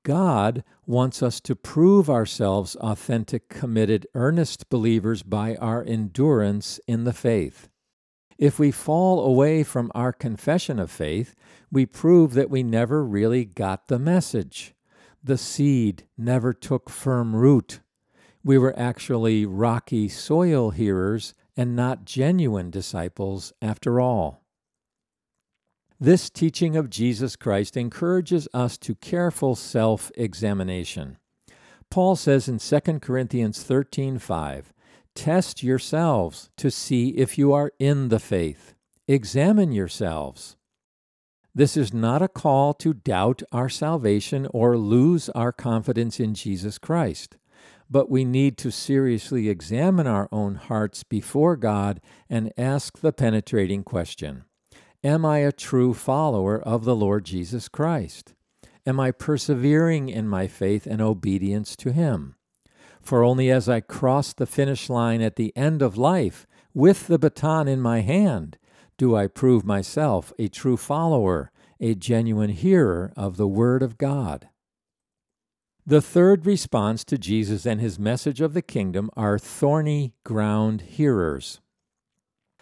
God 0.03 0.63
wants 0.85 1.21
us 1.21 1.41
to 1.41 1.53
prove 1.53 2.09
ourselves 2.09 2.77
authentic, 2.77 3.49
committed, 3.49 4.07
earnest 4.15 4.69
believers 4.69 5.21
by 5.21 5.57
our 5.57 5.83
endurance 5.83 6.79
in 6.87 7.03
the 7.03 7.11
faith. 7.11 7.67
If 8.37 8.57
we 8.57 8.71
fall 8.71 9.25
away 9.25 9.63
from 9.63 9.91
our 9.93 10.13
confession 10.13 10.79
of 10.79 10.89
faith, 10.89 11.35
we 11.69 11.85
prove 11.85 12.35
that 12.35 12.49
we 12.49 12.63
never 12.63 13.03
really 13.03 13.43
got 13.43 13.89
the 13.89 13.99
message 13.99 14.73
the 15.21 15.37
seed 15.37 16.07
never 16.17 16.53
took 16.53 16.89
firm 16.89 17.35
root. 17.35 17.81
We 18.43 18.57
were 18.57 18.77
actually 18.77 19.45
rocky 19.45 20.09
soil 20.09 20.71
hearers 20.71 21.33
and 21.55 21.75
not 21.75 22.03
genuine 22.03 22.69
disciples 22.69 23.53
after 23.61 24.01
all. 24.01 24.43
This 25.99 26.29
teaching 26.29 26.75
of 26.75 26.89
Jesus 26.89 27.37
Christ 27.37 27.77
encourages 27.77 28.49
us 28.53 28.77
to 28.79 28.95
careful 28.95 29.55
self 29.55 30.11
examination. 30.15 31.17
Paul 31.89 32.17
says 32.17 32.49
in 32.49 32.59
2 32.59 33.01
Corinthians 33.01 33.63
13:5, 33.63 34.73
"Test 35.15 35.63
yourselves 35.63 36.49
to 36.57 36.69
see 36.69 37.09
if 37.09 37.37
you 37.37 37.53
are 37.53 37.71
in 37.79 38.09
the 38.09 38.19
faith. 38.19 38.73
Examine 39.07 39.71
yourselves." 39.71 40.57
This 41.55 41.77
is 41.77 41.93
not 41.93 42.21
a 42.21 42.27
call 42.27 42.73
to 42.73 42.93
doubt 42.93 43.43
our 43.51 43.69
salvation 43.69 44.47
or 44.51 44.77
lose 44.77 45.29
our 45.29 45.53
confidence 45.53 46.19
in 46.19 46.33
Jesus 46.33 46.79
Christ, 46.79 47.37
but 47.89 48.09
we 48.09 48.25
need 48.25 48.57
to 48.57 48.71
seriously 48.71 49.49
examine 49.49 50.07
our 50.07 50.27
own 50.31 50.55
hearts 50.55 51.03
before 51.03 51.55
God 51.55 52.01
and 52.29 52.53
ask 52.57 52.99
the 52.99 53.13
penetrating 53.13 53.83
question 53.83 54.45
Am 55.03 55.25
I 55.25 55.39
a 55.39 55.51
true 55.51 55.93
follower 55.93 56.61
of 56.61 56.85
the 56.85 56.95
Lord 56.95 57.25
Jesus 57.25 57.67
Christ? 57.67 58.33
Am 58.85 58.99
I 58.99 59.11
persevering 59.11 60.09
in 60.09 60.27
my 60.27 60.47
faith 60.47 60.85
and 60.85 61.01
obedience 61.01 61.75
to 61.77 61.91
Him? 61.91 62.35
For 63.01 63.23
only 63.23 63.49
as 63.49 63.67
I 63.67 63.81
cross 63.81 64.33
the 64.33 64.45
finish 64.45 64.89
line 64.89 65.21
at 65.21 65.35
the 65.35 65.55
end 65.55 65.81
of 65.81 65.97
life 65.97 66.47
with 66.73 67.07
the 67.07 67.19
baton 67.19 67.67
in 67.67 67.81
my 67.81 68.01
hand 68.01 68.57
do 68.97 69.15
I 69.15 69.27
prove 69.27 69.65
myself 69.65 70.31
a 70.37 70.47
true 70.47 70.77
follower, 70.77 71.51
a 71.79 71.95
genuine 71.95 72.51
hearer 72.51 73.11
of 73.17 73.37
the 73.37 73.47
Word 73.47 73.83
of 73.83 73.97
God. 73.97 74.49
The 75.85 76.01
third 76.01 76.45
response 76.45 77.03
to 77.05 77.17
Jesus 77.17 77.65
and 77.65 77.81
his 77.81 77.99
message 77.99 78.39
of 78.39 78.53
the 78.53 78.61
kingdom 78.61 79.09
are 79.17 79.37
thorny 79.37 80.13
ground 80.23 80.79
hearers. 80.81 81.59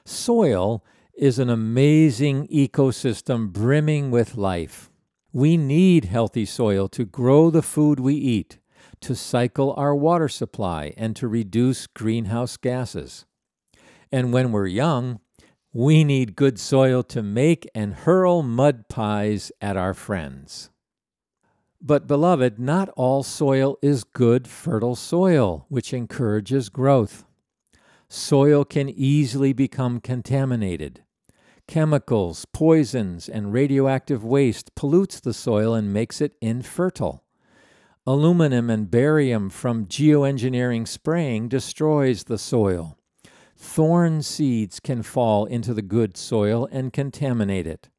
Soil 0.03 0.83
is 1.13 1.37
an 1.37 1.47
amazing 1.47 2.47
ecosystem 2.47 3.51
brimming 3.53 4.09
with 4.09 4.37
life. 4.37 4.89
We 5.31 5.55
need 5.55 6.05
healthy 6.05 6.46
soil 6.46 6.87
to 6.87 7.05
grow 7.05 7.51
the 7.51 7.61
food 7.61 8.00
we 8.00 8.15
eat, 8.15 8.57
to 9.01 9.13
cycle 9.13 9.75
our 9.77 9.96
water 9.96 10.27
supply, 10.27 10.91
and 10.98 11.15
to 11.17 11.27
reduce 11.27 11.85
greenhouse 11.85 12.57
gases. 12.57 13.27
And 14.11 14.33
when 14.33 14.51
we're 14.51 14.65
young, 14.65 15.19
we 15.72 16.03
need 16.03 16.35
good 16.35 16.59
soil 16.59 17.03
to 17.03 17.22
make 17.22 17.69
and 17.75 17.93
hurl 17.93 18.41
mud 18.41 18.89
pies 18.89 19.51
at 19.61 19.77
our 19.77 19.93
friends. 19.93 20.71
But, 21.83 22.05
beloved, 22.05 22.59
not 22.59 22.89
all 22.89 23.24
soil 23.24 23.77
is 23.81 24.03
good, 24.03 24.48
fertile 24.48 24.96
soil, 24.96 25.65
which 25.67 25.94
encourages 25.94 26.70
growth. 26.70 27.25
Soil 28.07 28.63
can 28.63 28.87
easily 28.89 29.51
become 29.51 30.00
contaminated. 30.00 31.03
Chemicals, 31.67 32.46
poisons, 32.53 33.27
and 33.27 33.51
radioactive 33.51 34.24
waste 34.24 34.75
pollutes 34.75 35.20
the 35.20 35.33
soil 35.33 35.74
and 35.74 35.91
makes 35.91 36.22
it 36.22 36.35
infertile. 36.41 37.24
Aluminum 38.05 38.70
and 38.70 38.91
barium 38.91 39.50
from 39.50 39.85
geoengineering 39.85 40.87
spraying 40.87 41.48
destroys 41.48 42.25
the 42.25 42.37
soil. 42.37 42.98
Thorn 43.55 44.22
seeds 44.22 44.79
can 44.79 45.01
fall 45.01 45.46
into 45.46 45.74
the 45.74 45.81
good 45.81 46.17
soil 46.17 46.67
and 46.72 46.91
contaminate 46.94 47.65
it. 47.65 47.89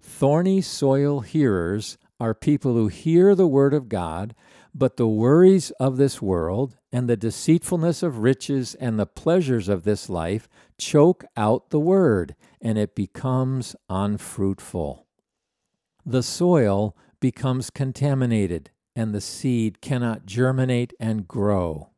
Thorny 0.00 0.60
soil 0.60 1.20
hearers 1.20 1.98
are 2.20 2.34
people 2.34 2.74
who 2.74 2.88
hear 2.88 3.34
the 3.34 3.46
word 3.46 3.74
of 3.74 3.88
God, 3.88 4.34
but 4.74 4.96
the 4.96 5.08
worries 5.08 5.70
of 5.72 5.96
this 5.96 6.20
world 6.20 6.76
and 6.92 7.08
the 7.08 7.16
deceitfulness 7.16 8.02
of 8.02 8.18
riches 8.18 8.74
and 8.74 8.98
the 8.98 9.06
pleasures 9.06 9.68
of 9.68 9.84
this 9.84 10.08
life 10.08 10.48
choke 10.78 11.24
out 11.36 11.70
the 11.70 11.80
word, 11.80 12.34
and 12.60 12.78
it 12.78 12.94
becomes 12.94 13.76
unfruitful. 13.88 15.06
The 16.04 16.22
soil 16.22 16.96
becomes 17.20 17.70
contaminated, 17.70 18.70
and 18.96 19.14
the 19.14 19.20
seed 19.20 19.80
cannot 19.80 20.26
germinate 20.26 20.92
and 21.00 21.26
grow. 21.26 21.90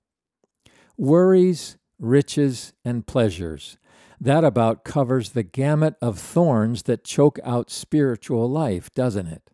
Worries 0.97 1.77
riches, 1.99 2.73
and 2.85 3.07
pleasures. 3.07 3.79
That 4.21 4.45
about 4.45 4.85
covers 4.85 5.31
the 5.31 5.43
gamut 5.43 5.97
of 6.01 6.19
thorns 6.19 6.85
that 6.85 7.05
choke 7.05 7.39
out 7.45 7.71
spiritual 7.71 8.51
life, 8.51 8.93
doesn't 8.95 9.27
it? 9.27 9.51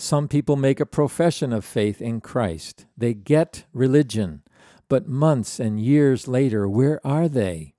Some 0.00 0.28
people 0.28 0.54
make 0.54 0.78
a 0.78 0.86
profession 0.86 1.52
of 1.52 1.64
faith 1.64 2.00
in 2.00 2.20
Christ. 2.20 2.86
They 2.96 3.14
get 3.14 3.64
religion, 3.72 4.42
but 4.88 5.08
months 5.08 5.58
and 5.58 5.80
years 5.80 6.28
later, 6.28 6.68
where 6.68 7.04
are 7.04 7.28
they? 7.28 7.74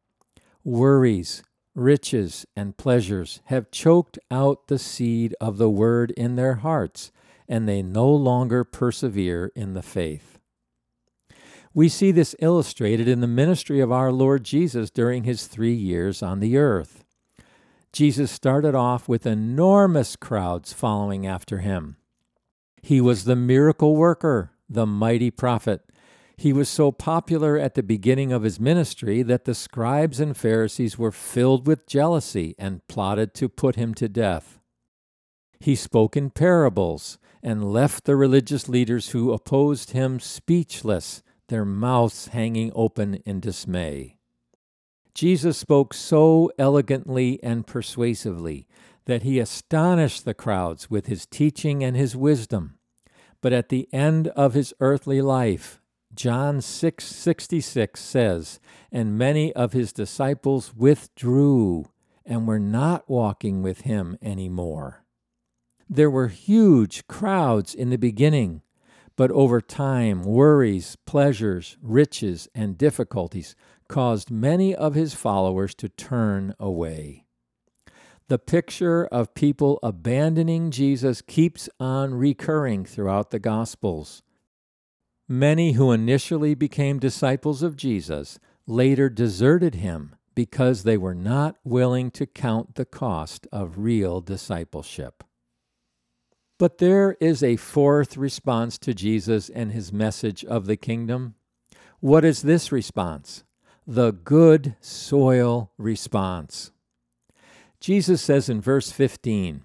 Worries, 0.66 1.44
riches, 1.74 2.46
and 2.58 2.76
pleasures 2.76 3.40
have 3.46 3.72
choked 3.72 4.20
out 4.30 4.68
the 4.68 4.78
seed 4.78 5.34
of 5.40 5.58
the 5.58 5.70
word 5.70 6.12
in 6.12 6.36
their 6.36 6.56
hearts, 6.56 7.14
and 7.48 7.70
they 7.70 7.82
no 7.82 8.10
longer 8.10 8.66
persevere 8.66 9.54
in 9.56 9.74
the 9.74 9.82
faith. 9.82 10.40
We 11.74 11.88
see 11.88 12.12
this 12.12 12.36
illustrated 12.40 13.08
in 13.08 13.22
the 13.22 13.28
ministry 13.28 13.80
of 13.80 13.94
our 13.94 14.12
Lord 14.12 14.44
Jesus 14.44 14.90
during 14.90 15.24
his 15.24 15.48
three 15.48 15.74
years 15.74 16.22
on 16.22 16.42
the 16.42 16.58
earth. 16.58 17.06
Jesus 17.94 18.30
started 18.30 18.76
off 18.76 19.08
with 19.08 19.26
enormous 19.26 20.18
crowds 20.18 20.74
following 20.74 21.26
after 21.26 21.60
him. 21.60 21.96
He 22.82 23.02
was 23.02 23.24
the 23.24 23.36
miracle 23.36 23.96
worker, 23.96 24.52
the 24.70 24.86
mighty 24.86 25.32
prophet. 25.32 25.82
He 26.38 26.54
was 26.54 26.70
so 26.70 26.92
popular 26.92 27.58
at 27.58 27.74
the 27.74 27.84
beginning 27.84 28.32
of 28.32 28.44
his 28.44 28.60
ministry 28.60 29.24
that 29.24 29.46
the 29.46 29.54
scribes 29.54 30.20
and 30.20 30.38
Pharisees 30.38 30.98
were 30.98 31.12
filled 31.12 31.68
with 31.68 31.86
jealousy 31.86 32.56
and 32.58 32.88
plotted 32.88 33.34
to 33.36 33.50
put 33.50 33.76
him 33.76 33.94
to 33.96 34.08
death. 34.08 34.60
He 35.60 35.76
spoke 35.76 36.16
in 36.16 36.30
parables 36.30 37.18
and 37.44 37.74
left 37.74 38.06
the 38.06 38.16
religious 38.16 38.70
leaders 38.70 39.10
who 39.10 39.34
opposed 39.34 39.92
him 39.92 40.20
speechless 40.20 41.24
their 41.50 41.66
mouths 41.66 42.28
hanging 42.28 42.72
open 42.74 43.16
in 43.26 43.42
dismay. 43.42 44.16
Jesus 45.14 45.58
spoke 45.58 45.94
so 45.94 46.50
elegantly 46.58 47.44
and 47.44 47.68
persuasively 47.68 48.68
that 49.06 49.24
he 49.24 49.40
astonished 49.40 50.26
the 50.26 50.34
crowds 50.34 50.90
with 50.90 51.08
his 51.08 51.26
teaching 51.26 51.84
and 51.84 51.96
his 51.96 52.16
wisdom. 52.16 52.78
But 53.42 53.54
at 53.54 53.70
the 53.70 53.88
end 53.94 54.28
of 54.30 54.54
his 54.54 54.74
earthly 54.80 55.22
life, 55.22 55.82
John 56.14 56.60
6:66 56.60 58.02
says, 58.02 58.60
"And 58.92 59.18
many 59.18 59.54
of 59.54 59.74
his 59.74 59.94
disciples 59.94 60.76
withdrew 60.76 61.86
and 62.26 62.48
were 62.48 62.60
not 62.60 63.10
walking 63.10 63.62
with 63.62 63.82
him 63.82 64.18
anymore." 64.22 65.06
There 65.90 66.10
were 66.10 66.28
huge 66.28 67.08
crowds 67.08 67.74
in 67.74 67.90
the 67.90 67.98
beginning, 67.98 68.62
but 69.16 69.32
over 69.32 69.62
time, 69.62 70.24
worries, 70.24 70.98
pleasures, 71.06 71.78
riches, 71.82 72.48
and 72.54 72.78
difficulties 72.78 73.56
caused 73.88 74.30
many 74.30 74.76
of 74.76 74.96
his 74.96 75.14
followers 75.14 75.74
to 75.76 75.90
turn 75.90 76.54
away. 76.60 77.26
The 78.30 78.38
picture 78.38 79.06
of 79.06 79.34
people 79.34 79.80
abandoning 79.82 80.70
Jesus 80.70 81.20
keeps 81.20 81.68
on 81.80 82.14
recurring 82.14 82.86
throughout 82.86 83.32
the 83.32 83.40
Gospels. 83.40 84.22
Many 85.28 85.72
who 85.72 85.92
initially 85.92 86.54
became 86.54 87.00
disciples 87.00 87.64
of 87.64 87.76
Jesus 87.76 88.40
later 88.68 89.10
deserted 89.10 89.74
him 89.74 90.16
because 90.36 90.84
they 90.84 90.96
were 90.96 91.16
not 91.16 91.56
willing 91.64 92.12
to 92.12 92.28
count 92.28 92.76
the 92.76 92.86
cost 92.86 93.48
of 93.52 93.80
real 93.80 94.22
discipleship. 94.22 95.24
But 96.60 96.78
there 96.78 97.18
is 97.20 97.42
a 97.42 97.56
fourth 97.56 98.16
response 98.16 98.78
to 98.78 98.94
Jesus 98.94 99.50
and 99.50 99.72
his 99.72 99.92
message 99.92 100.46
of 100.46 100.68
the 100.68 100.78
kingdom. 100.78 101.34
What 102.00 102.24
is 102.24 102.44
this 102.44 102.72
response? 102.72 103.44
The 103.88 104.12
good 104.12 104.76
soil 104.82 105.72
response. 105.80 106.70
Jesus 107.80 108.22
says 108.22 108.50
in 108.50 108.60
verse 108.60 108.92
15, 108.92 109.64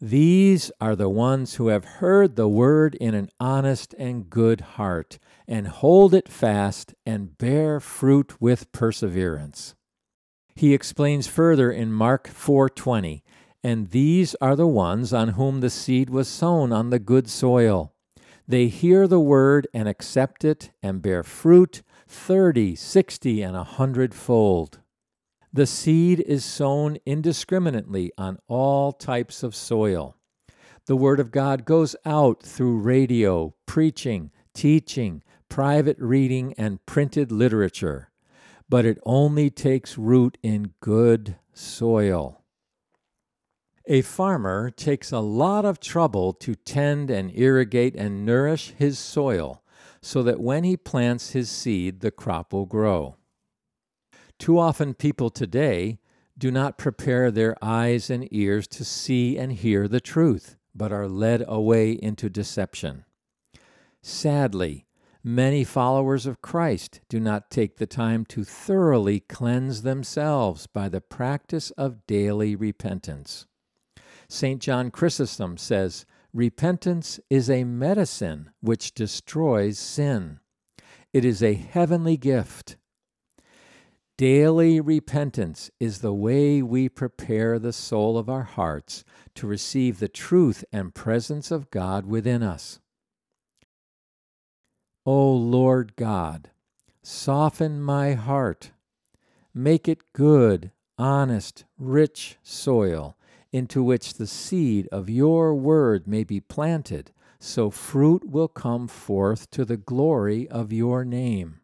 These 0.00 0.72
are 0.80 0.96
the 0.96 1.10
ones 1.10 1.56
who 1.56 1.68
have 1.68 1.84
heard 1.84 2.36
the 2.36 2.48
word 2.48 2.94
in 2.94 3.14
an 3.14 3.28
honest 3.38 3.94
and 3.98 4.30
good 4.30 4.60
heart, 4.62 5.18
and 5.46 5.68
hold 5.68 6.14
it 6.14 6.28
fast 6.28 6.94
and 7.04 7.36
bear 7.36 7.80
fruit 7.80 8.40
with 8.40 8.72
perseverance. 8.72 9.74
He 10.54 10.72
explains 10.72 11.26
further 11.26 11.70
in 11.70 11.92
Mark 11.92 12.28
4:20, 12.28 13.22
and 13.62 13.90
these 13.90 14.34
are 14.40 14.56
the 14.56 14.66
ones 14.66 15.12
on 15.12 15.30
whom 15.30 15.60
the 15.60 15.70
seed 15.70 16.08
was 16.08 16.28
sown 16.28 16.72
on 16.72 16.90
the 16.90 16.98
good 16.98 17.28
soil. 17.28 17.92
They 18.46 18.68
hear 18.68 19.06
the 19.06 19.20
word 19.20 19.66
and 19.74 19.88
accept 19.88 20.44
it 20.44 20.70
and 20.82 21.02
bear 21.02 21.22
fruit 21.22 21.82
thirty, 22.06 22.74
sixty, 22.76 23.42
and 23.42 23.56
a 23.56 23.64
hundredfold. 23.64 24.78
The 25.54 25.66
seed 25.66 26.18
is 26.18 26.44
sown 26.44 26.98
indiscriminately 27.06 28.10
on 28.18 28.38
all 28.48 28.90
types 28.90 29.44
of 29.44 29.54
soil. 29.54 30.16
The 30.86 30.96
Word 30.96 31.20
of 31.20 31.30
God 31.30 31.64
goes 31.64 31.94
out 32.04 32.42
through 32.42 32.80
radio, 32.80 33.54
preaching, 33.64 34.32
teaching, 34.52 35.22
private 35.48 35.96
reading, 36.00 36.54
and 36.58 36.84
printed 36.86 37.30
literature, 37.30 38.10
but 38.68 38.84
it 38.84 38.98
only 39.06 39.48
takes 39.48 39.96
root 39.96 40.38
in 40.42 40.74
good 40.80 41.36
soil. 41.52 42.42
A 43.86 44.02
farmer 44.02 44.70
takes 44.70 45.12
a 45.12 45.20
lot 45.20 45.64
of 45.64 45.78
trouble 45.78 46.32
to 46.32 46.56
tend 46.56 47.12
and 47.12 47.30
irrigate 47.32 47.94
and 47.94 48.26
nourish 48.26 48.74
his 48.76 48.98
soil 48.98 49.62
so 50.02 50.24
that 50.24 50.40
when 50.40 50.64
he 50.64 50.76
plants 50.76 51.30
his 51.30 51.48
seed, 51.48 52.00
the 52.00 52.10
crop 52.10 52.52
will 52.52 52.66
grow. 52.66 53.14
Too 54.44 54.58
often, 54.58 54.92
people 54.92 55.30
today 55.30 56.00
do 56.36 56.50
not 56.50 56.76
prepare 56.76 57.30
their 57.30 57.56
eyes 57.64 58.10
and 58.10 58.28
ears 58.30 58.66
to 58.66 58.84
see 58.84 59.38
and 59.38 59.50
hear 59.50 59.88
the 59.88 60.02
truth, 60.02 60.56
but 60.74 60.92
are 60.92 61.08
led 61.08 61.42
away 61.48 61.92
into 61.92 62.28
deception. 62.28 63.06
Sadly, 64.02 64.84
many 65.22 65.64
followers 65.64 66.26
of 66.26 66.42
Christ 66.42 67.00
do 67.08 67.18
not 67.18 67.50
take 67.50 67.78
the 67.78 67.86
time 67.86 68.26
to 68.26 68.44
thoroughly 68.44 69.20
cleanse 69.20 69.80
themselves 69.80 70.66
by 70.66 70.90
the 70.90 71.00
practice 71.00 71.70
of 71.78 72.06
daily 72.06 72.54
repentance. 72.54 73.46
St. 74.28 74.60
John 74.60 74.90
Chrysostom 74.90 75.56
says, 75.56 76.04
Repentance 76.34 77.18
is 77.30 77.48
a 77.48 77.64
medicine 77.64 78.50
which 78.60 78.92
destroys 78.92 79.78
sin. 79.78 80.40
It 81.14 81.24
is 81.24 81.42
a 81.42 81.54
heavenly 81.54 82.18
gift 82.18 82.76
Daily 84.16 84.80
repentance 84.80 85.72
is 85.80 85.98
the 85.98 86.14
way 86.14 86.62
we 86.62 86.88
prepare 86.88 87.58
the 87.58 87.72
soul 87.72 88.16
of 88.16 88.28
our 88.28 88.44
hearts 88.44 89.02
to 89.34 89.48
receive 89.48 89.98
the 89.98 90.06
truth 90.06 90.64
and 90.72 90.94
presence 90.94 91.50
of 91.50 91.68
God 91.72 92.06
within 92.06 92.40
us. 92.40 92.78
O 95.04 95.32
Lord 95.32 95.96
God, 95.96 96.50
soften 97.02 97.82
my 97.82 98.12
heart. 98.12 98.70
Make 99.52 99.88
it 99.88 100.12
good, 100.12 100.70
honest, 100.96 101.64
rich 101.76 102.36
soil 102.44 103.16
into 103.50 103.82
which 103.82 104.14
the 104.14 104.28
seed 104.28 104.88
of 104.92 105.10
your 105.10 105.56
word 105.56 106.06
may 106.06 106.22
be 106.22 106.38
planted, 106.38 107.10
so 107.40 107.68
fruit 107.68 108.30
will 108.30 108.48
come 108.48 108.86
forth 108.86 109.50
to 109.50 109.64
the 109.64 109.76
glory 109.76 110.48
of 110.48 110.72
your 110.72 111.04
name. 111.04 111.58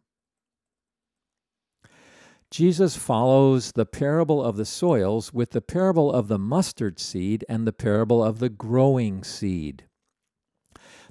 Jesus 2.51 2.97
follows 2.97 3.71
the 3.71 3.85
parable 3.85 4.43
of 4.43 4.57
the 4.57 4.65
soils 4.65 5.33
with 5.33 5.51
the 5.51 5.61
parable 5.61 6.11
of 6.11 6.27
the 6.27 6.37
mustard 6.37 6.99
seed 6.99 7.45
and 7.47 7.65
the 7.65 7.71
parable 7.71 8.21
of 8.21 8.39
the 8.39 8.49
growing 8.49 9.23
seed. 9.23 9.85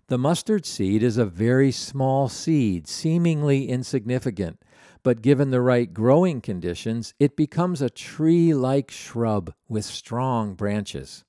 The 0.09 0.18
mustard 0.18 0.66
seed 0.66 1.03
is 1.03 1.16
a 1.16 1.24
very 1.24 1.72
small 1.72 2.29
seed, 2.29 2.87
seemingly 2.87 3.70
insignificant, 3.70 4.62
but 5.03 5.22
given 5.22 5.50
the 5.50 5.62
right 5.62 5.94
growing 5.94 6.42
conditions, 6.42 7.14
it 7.18 7.37
becomes 7.37 7.81
a 7.81 7.88
tree 7.88 8.53
like 8.53 8.90
shrub 8.90 9.55
with 9.66 9.87
strong 9.87 10.55
branches. 10.55 11.24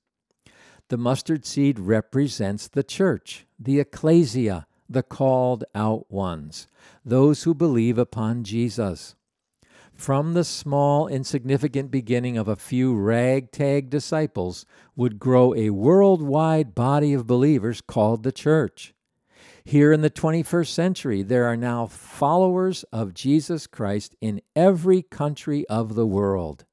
The 0.88 0.98
mustard 0.98 1.46
seed 1.46 1.78
represents 1.78 2.68
the 2.68 2.82
church, 2.82 3.46
the 3.58 3.80
ecclesia, 3.80 4.66
the 4.90 5.02
called 5.02 5.64
out 5.74 6.10
ones, 6.10 6.66
those 7.02 7.44
who 7.44 7.54
believe 7.54 7.96
upon 7.96 8.44
Jesus. 8.44 9.14
From 10.02 10.34
the 10.34 10.42
small, 10.42 11.06
insignificant 11.06 11.92
beginning 11.92 12.36
of 12.36 12.48
a 12.48 12.56
few 12.56 12.92
ragtag 12.96 13.88
disciples 13.88 14.66
would 14.96 15.20
grow 15.20 15.54
a 15.54 15.70
worldwide 15.70 16.74
body 16.74 17.12
of 17.12 17.28
believers 17.28 17.80
called 17.80 18.24
the 18.24 18.32
church. 18.32 18.94
Here 19.64 19.92
in 19.92 20.00
the 20.00 20.10
21st 20.10 20.66
century, 20.66 21.22
there 21.22 21.44
are 21.44 21.56
now 21.56 21.86
followers 21.86 22.84
of 22.92 23.14
Jesus 23.14 23.68
Christ 23.68 24.16
in 24.20 24.42
every 24.56 25.02
country 25.02 25.64
of 25.68 25.94
the 25.94 26.04
world. 26.04 26.64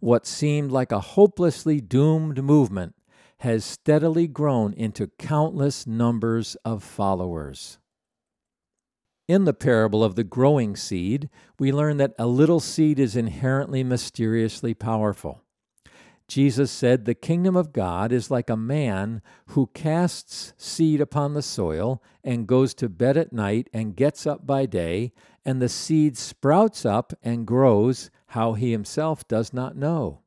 What 0.00 0.26
seemed 0.26 0.70
like 0.70 0.92
a 0.92 1.00
hopelessly 1.00 1.80
doomed 1.80 2.44
movement 2.44 2.94
has 3.38 3.64
steadily 3.64 4.26
grown 4.26 4.74
into 4.74 5.06
countless 5.18 5.86
numbers 5.86 6.54
of 6.66 6.84
followers. 6.84 7.78
In 9.28 9.44
the 9.44 9.52
parable 9.52 10.02
of 10.02 10.14
the 10.14 10.24
growing 10.24 10.74
seed, 10.74 11.28
we 11.58 11.70
learn 11.70 11.98
that 11.98 12.14
a 12.18 12.26
little 12.26 12.60
seed 12.60 12.98
is 12.98 13.14
inherently 13.14 13.84
mysteriously 13.84 14.72
powerful. 14.72 15.42
Jesus 16.28 16.70
said, 16.70 17.04
The 17.04 17.14
kingdom 17.14 17.54
of 17.54 17.74
God 17.74 18.10
is 18.10 18.30
like 18.30 18.48
a 18.48 18.56
man 18.56 19.20
who 19.48 19.70
casts 19.74 20.54
seed 20.56 21.02
upon 21.02 21.34
the 21.34 21.42
soil 21.42 22.02
and 22.24 22.46
goes 22.46 22.72
to 22.74 22.88
bed 22.88 23.18
at 23.18 23.30
night 23.32 23.68
and 23.70 23.94
gets 23.94 24.26
up 24.26 24.46
by 24.46 24.64
day, 24.64 25.12
and 25.44 25.60
the 25.60 25.68
seed 25.68 26.16
sprouts 26.16 26.86
up 26.86 27.12
and 27.22 27.46
grows 27.46 28.10
how 28.28 28.54
he 28.54 28.72
himself 28.72 29.28
does 29.28 29.52
not 29.52 29.76
know. 29.76 30.22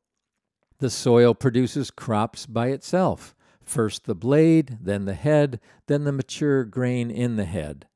The 0.77 0.91
soil 0.91 1.33
produces 1.33 1.89
crops 1.89 2.45
by 2.45 2.67
itself 2.67 3.35
first 3.63 4.05
the 4.05 4.15
blade, 4.15 4.77
then 4.81 5.05
the 5.05 5.13
head, 5.13 5.59
then 5.87 6.03
the 6.03 6.11
mature 6.11 6.65
grain 6.65 7.09
in 7.09 7.35
the 7.35 7.45
head 7.45 7.87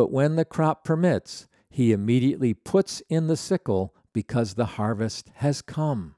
but 0.00 0.10
when 0.10 0.36
the 0.36 0.46
crop 0.46 0.82
permits, 0.82 1.46
he 1.68 1.92
immediately 1.92 2.54
puts 2.54 3.02
in 3.10 3.26
the 3.26 3.36
sickle 3.36 3.94
because 4.14 4.54
the 4.54 4.64
harvest 4.64 5.30
has 5.34 5.60
come. 5.60 6.14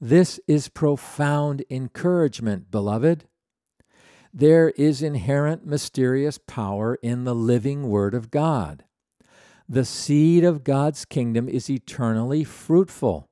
This 0.00 0.38
is 0.46 0.68
profound 0.68 1.64
encouragement, 1.68 2.70
beloved. 2.70 3.24
There 4.32 4.70
is 4.76 5.02
inherent 5.02 5.66
mysterious 5.66 6.38
power 6.46 6.94
in 7.02 7.24
the 7.24 7.34
living 7.34 7.88
Word 7.88 8.14
of 8.14 8.30
God. 8.30 8.84
The 9.68 9.84
seed 9.84 10.44
of 10.44 10.62
God's 10.62 11.04
kingdom 11.04 11.48
is 11.48 11.68
eternally 11.68 12.44
fruitful. 12.44 13.28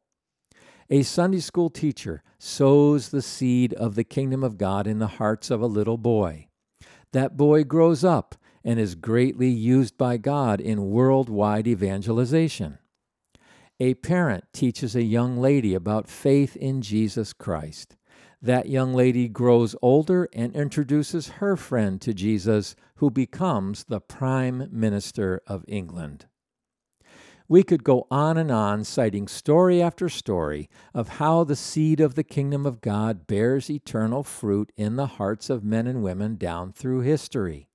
A 0.91 1.05
Sunday 1.05 1.39
school 1.39 1.71
teacher 1.71 2.25
sows 2.41 3.11
the 3.11 3.23
seed 3.23 3.73
of 3.75 3.95
the 3.95 4.03
kingdom 4.03 4.43
of 4.43 4.59
God 4.59 4.89
in 4.89 4.99
the 4.99 5.07
hearts 5.07 5.49
of 5.49 5.63
a 5.63 5.67
little 5.67 5.97
boy. 5.97 6.49
That 7.13 7.37
boy 7.37 7.63
grows 7.63 8.03
up 8.03 8.35
and 8.65 8.79
is 8.79 8.95
greatly 8.95 9.49
used 9.49 9.97
by 9.97 10.17
God 10.17 10.61
in 10.61 10.91
worldwide 10.91 11.67
evangelization. 11.67 12.79
A 13.81 13.95
parent 13.95 14.45
teaches 14.53 14.95
a 14.95 15.03
young 15.03 15.39
lady 15.39 15.75
about 15.75 16.09
faith 16.09 16.57
in 16.57 16.83
Jesus 16.83 17.33
Christ. 17.33 17.97
That 18.41 18.69
young 18.69 18.95
lady 18.95 19.29
grows 19.29 19.75
older 19.83 20.29
and 20.33 20.55
introduces 20.55 21.29
her 21.29 21.57
friend 21.57 22.01
to 22.01 22.13
Jesus, 22.13 22.77
who 22.97 23.11
becomes 23.11 23.85
the 23.85 24.01
Prime 24.01 24.69
Minister 24.71 25.41
of 25.47 25.65
England. 25.67 26.27
We 27.49 27.63
could 27.63 27.85
go 27.85 28.07
on 28.11 28.37
and 28.37 28.51
on, 28.51 28.85
citing 28.85 29.29
story 29.29 29.83
after 29.83 30.09
story 30.09 30.69
of 30.95 31.19
how 31.19 31.45
the 31.45 31.57
seed 31.57 32.01
of 32.01 32.15
the 32.15 32.25
kingdom 32.25 32.65
of 32.65 32.81
God 32.81 33.27
bears 33.27 33.69
eternal 33.69 34.23
fruit 34.23 34.73
in 34.77 34.97
the 34.97 35.07
hearts 35.07 35.51
of 35.51 35.65
men 35.65 35.87
and 35.87 36.03
women 36.03 36.37
down 36.37 36.73
through 36.73 37.01
history. 37.01 37.69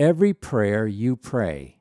Every 0.00 0.32
prayer 0.32 0.86
you 0.86 1.16
pray, 1.16 1.78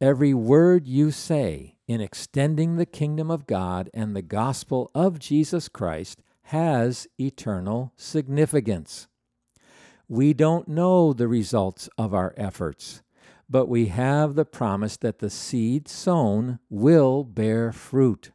every 0.00 0.32
word 0.32 0.86
you 0.86 1.10
say 1.10 1.76
in 1.86 2.00
extending 2.00 2.76
the 2.76 2.86
kingdom 2.86 3.30
of 3.30 3.46
God 3.46 3.90
and 3.92 4.16
the 4.16 4.22
gospel 4.22 4.90
of 4.94 5.18
Jesus 5.18 5.68
Christ 5.68 6.22
has 6.44 7.06
eternal 7.20 7.92
significance. 7.94 9.06
We 10.08 10.32
don't 10.32 10.66
know 10.66 11.12
the 11.12 11.28
results 11.28 11.90
of 11.98 12.14
our 12.14 12.32
efforts, 12.38 13.02
but 13.50 13.66
we 13.66 13.88
have 13.88 14.34
the 14.34 14.46
promise 14.46 14.96
that 14.96 15.18
the 15.18 15.28
seed 15.28 15.88
sown 15.88 16.58
will 16.70 17.22
bear 17.22 17.70
fruit. 17.70 18.30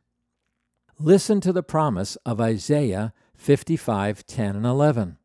Listen 0.99 1.41
to 1.41 1.51
the 1.51 1.63
promise 1.63 2.17
of 2.17 2.39
Isaiah 2.39 3.13
55 3.35 4.27
10 4.27 4.55
and 4.55 4.65
11. 4.67 5.17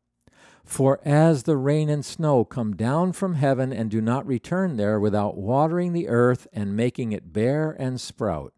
For 0.65 0.99
as 1.05 1.43
the 1.43 1.57
rain 1.57 1.89
and 1.89 2.05
snow 2.05 2.45
come 2.45 2.75
down 2.75 3.11
from 3.13 3.35
heaven 3.35 3.73
and 3.73 3.91
do 3.91 4.01
not 4.01 4.25
return 4.25 4.77
there 4.77 4.99
without 4.99 5.37
watering 5.37 5.93
the 5.93 6.07
earth 6.07 6.47
and 6.53 6.75
making 6.75 7.11
it 7.11 7.33
bear 7.33 7.71
and 7.71 7.99
sprout, 7.99 8.53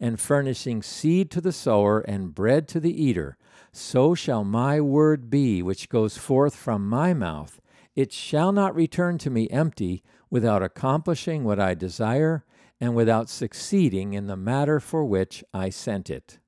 and 0.00 0.20
furnishing 0.20 0.82
seed 0.82 1.30
to 1.30 1.40
the 1.40 1.52
sower 1.52 2.00
and 2.00 2.34
bread 2.34 2.68
to 2.68 2.80
the 2.80 3.02
eater, 3.02 3.36
so 3.72 4.14
shall 4.14 4.44
my 4.44 4.80
word 4.80 5.30
be 5.30 5.62
which 5.62 5.88
goes 5.88 6.18
forth 6.18 6.54
from 6.54 6.88
my 6.88 7.14
mouth. 7.14 7.60
It 7.94 8.12
shall 8.12 8.52
not 8.52 8.74
return 8.74 9.18
to 9.18 9.30
me 9.30 9.48
empty, 9.50 10.02
without 10.28 10.62
accomplishing 10.62 11.44
what 11.44 11.60
I 11.60 11.74
desire, 11.74 12.44
and 12.80 12.96
without 12.96 13.28
succeeding 13.28 14.14
in 14.14 14.26
the 14.26 14.36
matter 14.36 14.80
for 14.80 15.04
which 15.04 15.44
I 15.54 15.70
sent 15.70 16.10
it. 16.10 16.38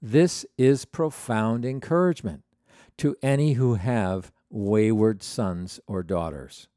This 0.00 0.44
is 0.58 0.84
profound 0.84 1.64
encouragement 1.64 2.44
to 2.98 3.16
any 3.22 3.54
who 3.54 3.74
have 3.74 4.32
wayward 4.50 5.22
sons 5.22 5.80
or 5.86 6.02
daughters. 6.02 6.68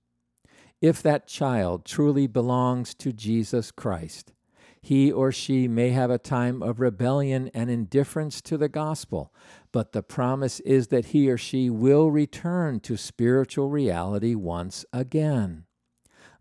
If 0.82 1.04
that 1.04 1.28
child 1.28 1.86
truly 1.86 2.28
belongs 2.28 2.94
to 2.96 3.14
Jesus 3.14 3.72
Christ, 3.72 4.34
he 4.82 5.12
or 5.12 5.32
she 5.32 5.68
may 5.68 5.90
have 5.92 6.10
a 6.10 6.18
time 6.18 6.64
of 6.64 6.80
rebellion 6.80 7.52
and 7.54 7.70
indifference 7.70 8.42
to 8.42 8.58
the 8.58 8.70
gospel, 8.70 9.32
but 9.72 9.92
the 9.92 10.02
promise 10.02 10.60
is 10.62 10.88
that 10.88 11.08
he 11.08 11.30
or 11.30 11.38
she 11.38 11.70
will 11.70 12.10
return 12.10 12.80
to 12.82 12.98
spiritual 12.98 13.70
reality 13.70 14.34
once 14.34 14.84
again. 14.92 15.66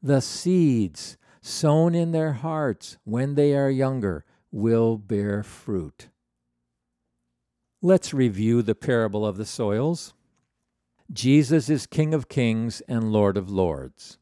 The 0.03 0.21
seeds 0.21 1.19
sown 1.43 1.95
in 1.95 2.13
their 2.13 2.33
hearts 2.33 2.97
when 3.05 3.35
they 3.35 3.55
are 3.55 3.71
younger 3.71 4.25
will 4.51 4.97
bear 4.97 5.43
fruit. 5.43 6.09
Let's 7.83 8.13
review 8.13 8.61
the 8.61 8.75
parable 8.75 9.25
of 9.25 9.39
the 9.39 9.47
soils. 9.47 10.13
Jesus 11.11 11.71
is 11.71 11.87
King 11.87 12.13
of 12.13 12.29
kings 12.29 12.83
and 12.83 13.11
Lord 13.11 13.39
of 13.39 13.49
lords. 13.51 14.19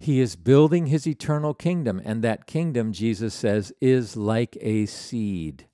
He 0.00 0.18
is 0.18 0.34
building 0.34 0.86
his 0.86 1.06
eternal 1.06 1.54
kingdom, 1.54 2.02
and 2.04 2.24
that 2.24 2.48
kingdom, 2.48 2.92
Jesus 2.92 3.32
says, 3.32 3.72
is 3.80 4.16
like 4.16 4.58
a 4.60 4.86
seed. 4.86 5.68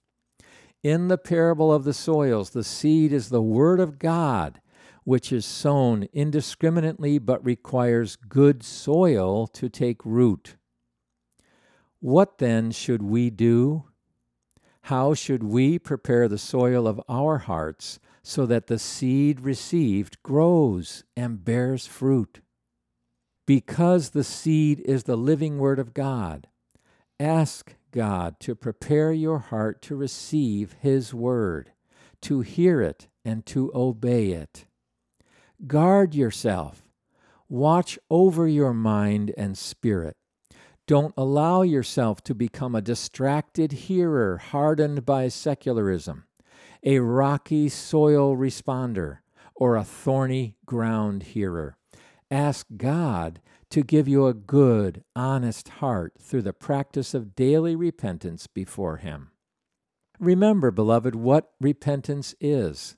In 0.83 1.09
the 1.09 1.17
parable 1.17 1.73
of 1.73 1.85
the 1.85 1.95
soils, 1.95 2.51
the 2.51 2.63
seed 2.63 3.15
is 3.15 3.31
the 3.31 3.41
Word 3.41 3.81
of 3.81 3.99
God, 3.99 4.61
which 5.05 5.33
is 5.33 5.47
sown 5.47 6.09
indiscriminately 6.13 7.19
but 7.19 7.43
requires 7.43 8.17
good 8.17 8.63
soil 8.63 9.47
to 9.47 9.71
take 9.71 10.05
root. 10.05 10.57
What 11.99 12.37
then 12.37 12.73
should 12.73 13.03
we 13.03 13.31
do? 13.31 13.85
How 14.87 15.15
should 15.15 15.45
we 15.45 15.79
prepare 15.79 16.27
the 16.27 16.39
soil 16.39 16.89
of 16.89 17.01
our 17.09 17.39
hearts 17.39 18.01
so 18.23 18.47
that 18.47 18.67
the 18.67 18.79
seed 18.79 19.41
received 19.41 20.21
grows 20.23 21.05
and 21.17 21.45
bears 21.45 21.87
fruit? 21.87 22.41
Because 23.47 24.11
the 24.11 24.25
seed 24.25 24.81
is 24.81 25.05
the 25.05 25.17
living 25.17 25.59
Word 25.59 25.79
of 25.79 25.95
God, 25.95 26.49
ask 27.21 27.75
God 27.93 28.41
to 28.41 28.57
prepare 28.57 29.13
your 29.13 29.39
heart 29.39 29.83
to 29.83 29.95
receive 29.95 30.75
His 30.81 31.15
Word, 31.15 31.73
to 32.23 32.41
hear 32.41 32.81
it, 32.81 33.07
and 33.25 33.47
to 33.47 33.71
obey 33.75 34.31
it. 34.31 34.67
Guard 35.67 36.15
yourself. 36.15 36.83
Watch 37.49 37.99
over 38.11 38.49
your 38.49 38.73
mind 38.73 39.33
and 39.37 39.57
spirit. 39.57 40.17
Don't 40.87 41.15
allow 41.17 41.63
yourself 41.63 42.23
to 42.25 42.35
become 42.35 42.75
a 42.75 42.83
distracted 42.83 43.73
hearer 43.73 44.39
hardened 44.39 45.07
by 45.07 45.29
secularism, 45.29 46.25
a 46.83 46.99
rocky 46.99 47.69
soil 47.69 48.37
responder, 48.37 49.19
or 49.55 49.77
a 49.77 49.85
thorny 49.85 50.57
ground 50.67 51.23
hearer. 51.23 51.77
Ask 52.31 52.67
God 52.77 53.41
to 53.71 53.83
give 53.83 54.09
you 54.09 54.27
a 54.27 54.35
good, 54.35 55.05
honest 55.15 55.69
heart 55.69 56.15
through 56.21 56.43
the 56.43 56.53
practice 56.53 57.15
of 57.15 57.37
daily 57.37 57.77
repentance 57.77 58.47
before 58.47 58.97
Him. 58.97 59.31
Remember, 60.19 60.71
beloved, 60.71 61.15
what 61.15 61.53
repentance 61.61 62.35
is. 62.41 62.97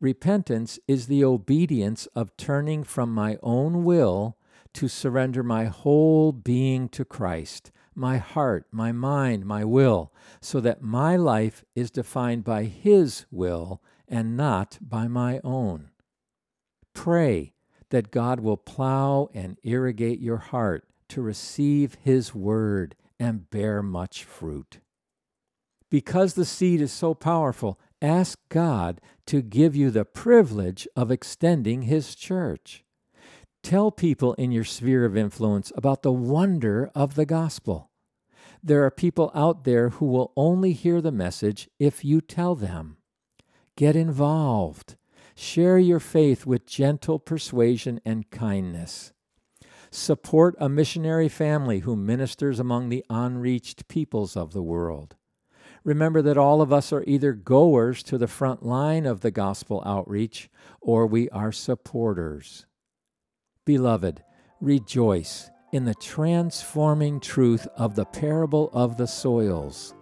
Repentance 0.00 0.78
is 0.88 1.06
the 1.06 1.24
obedience 1.24 2.06
of 2.14 2.36
turning 2.36 2.84
from 2.84 3.14
my 3.14 3.38
own 3.42 3.84
will 3.84 4.36
to 4.74 4.88
surrender 4.88 5.42
my 5.42 5.64
whole 5.66 6.32
being 6.32 6.88
to 6.90 7.04
Christ, 7.04 7.70
my 7.94 8.18
heart, 8.18 8.66
my 8.70 8.92
mind, 8.92 9.46
my 9.46 9.64
will, 9.64 10.12
so 10.40 10.60
that 10.60 10.82
my 10.82 11.16
life 11.16 11.64
is 11.74 11.90
defined 11.90 12.44
by 12.44 12.64
His 12.64 13.26
will 13.30 13.80
and 14.08 14.36
not 14.36 14.78
by 14.80 15.08
my 15.08 15.40
own. 15.42 15.90
Pray 16.92 17.54
that 17.90 18.10
God 18.10 18.40
will 18.40 18.56
plow 18.56 19.28
and 19.32 19.58
irrigate 19.62 20.20
your 20.20 20.38
heart 20.38 20.84
to 21.08 21.22
receive 21.22 21.96
His 22.02 22.34
word 22.34 22.96
and 23.18 23.48
bear 23.50 23.82
much 23.82 24.24
fruit. 24.24 24.78
Because 25.90 26.34
the 26.34 26.44
seed 26.44 26.80
is 26.80 26.92
so 26.92 27.14
powerful, 27.14 27.78
ask 28.02 28.38
God 28.48 29.00
to 29.26 29.42
give 29.42 29.76
you 29.76 29.90
the 29.90 30.04
privilege 30.04 30.88
of 30.96 31.10
extending 31.10 31.82
His 31.82 32.14
church. 32.14 32.83
Tell 33.64 33.90
people 33.90 34.34
in 34.34 34.52
your 34.52 34.64
sphere 34.64 35.06
of 35.06 35.16
influence 35.16 35.72
about 35.74 36.02
the 36.02 36.12
wonder 36.12 36.90
of 36.94 37.14
the 37.14 37.24
gospel. 37.24 37.90
There 38.62 38.84
are 38.84 38.90
people 38.90 39.30
out 39.34 39.64
there 39.64 39.88
who 39.88 40.04
will 40.04 40.34
only 40.36 40.74
hear 40.74 41.00
the 41.00 41.10
message 41.10 41.70
if 41.78 42.04
you 42.04 42.20
tell 42.20 42.54
them. 42.56 42.98
Get 43.74 43.96
involved. 43.96 44.96
Share 45.34 45.78
your 45.78 45.98
faith 45.98 46.44
with 46.44 46.66
gentle 46.66 47.18
persuasion 47.18 48.02
and 48.04 48.30
kindness. 48.30 49.14
Support 49.90 50.56
a 50.58 50.68
missionary 50.68 51.30
family 51.30 51.78
who 51.78 51.96
ministers 51.96 52.60
among 52.60 52.90
the 52.90 53.02
unreached 53.08 53.88
peoples 53.88 54.36
of 54.36 54.52
the 54.52 54.62
world. 54.62 55.16
Remember 55.84 56.20
that 56.20 56.36
all 56.36 56.60
of 56.60 56.70
us 56.70 56.92
are 56.92 57.04
either 57.06 57.32
goers 57.32 58.02
to 58.02 58.18
the 58.18 58.28
front 58.28 58.62
line 58.62 59.06
of 59.06 59.22
the 59.22 59.30
gospel 59.30 59.82
outreach 59.86 60.50
or 60.82 61.06
we 61.06 61.30
are 61.30 61.50
supporters. 61.50 62.66
Beloved, 63.66 64.22
rejoice 64.60 65.50
in 65.72 65.86
the 65.86 65.94
transforming 65.94 67.18
truth 67.18 67.66
of 67.76 67.94
the 67.94 68.04
parable 68.04 68.68
of 68.74 68.98
the 68.98 69.06
soils. 69.06 69.94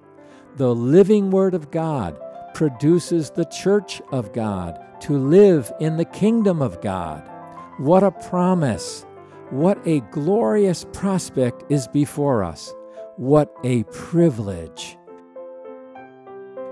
The 0.57 0.75
living 0.75 1.31
Word 1.31 1.55
of 1.55 1.71
God 1.71 2.21
produces 2.55 3.31
the 3.31 3.45
church 3.45 4.03
of 4.11 4.33
God 4.33 4.85
to 5.03 5.17
live 5.17 5.73
in 5.79 5.97
the 5.97 6.05
kingdom 6.05 6.61
of 6.61 6.81
God. 6.81 7.23
What 7.79 8.03
a 8.03 8.11
promise! 8.11 9.07
What 9.51 9.79
a 9.87 10.01
glorious 10.11 10.85
prospect 10.93 11.63
is 11.71 11.87
before 11.87 12.43
us! 12.43 12.75
What 13.17 13.55
a 13.63 13.85
privilege! 13.85 14.99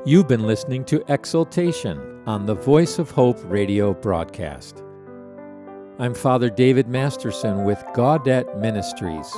You've 0.05 0.27
been 0.27 0.45
listening 0.45 0.85
to 0.87 1.05
Exaltation 1.07 2.25
on 2.27 2.47
the 2.47 2.55
Voice 2.57 2.99
of 2.99 3.13
Hope 3.13 3.39
radio 3.45 3.95
broadcast. 3.95 4.83
I'm 6.01 6.15
Father 6.15 6.49
David 6.49 6.89
Masterson 6.89 7.65
with 7.65 7.85
Gaudete 7.95 8.59
Ministries. 8.59 9.31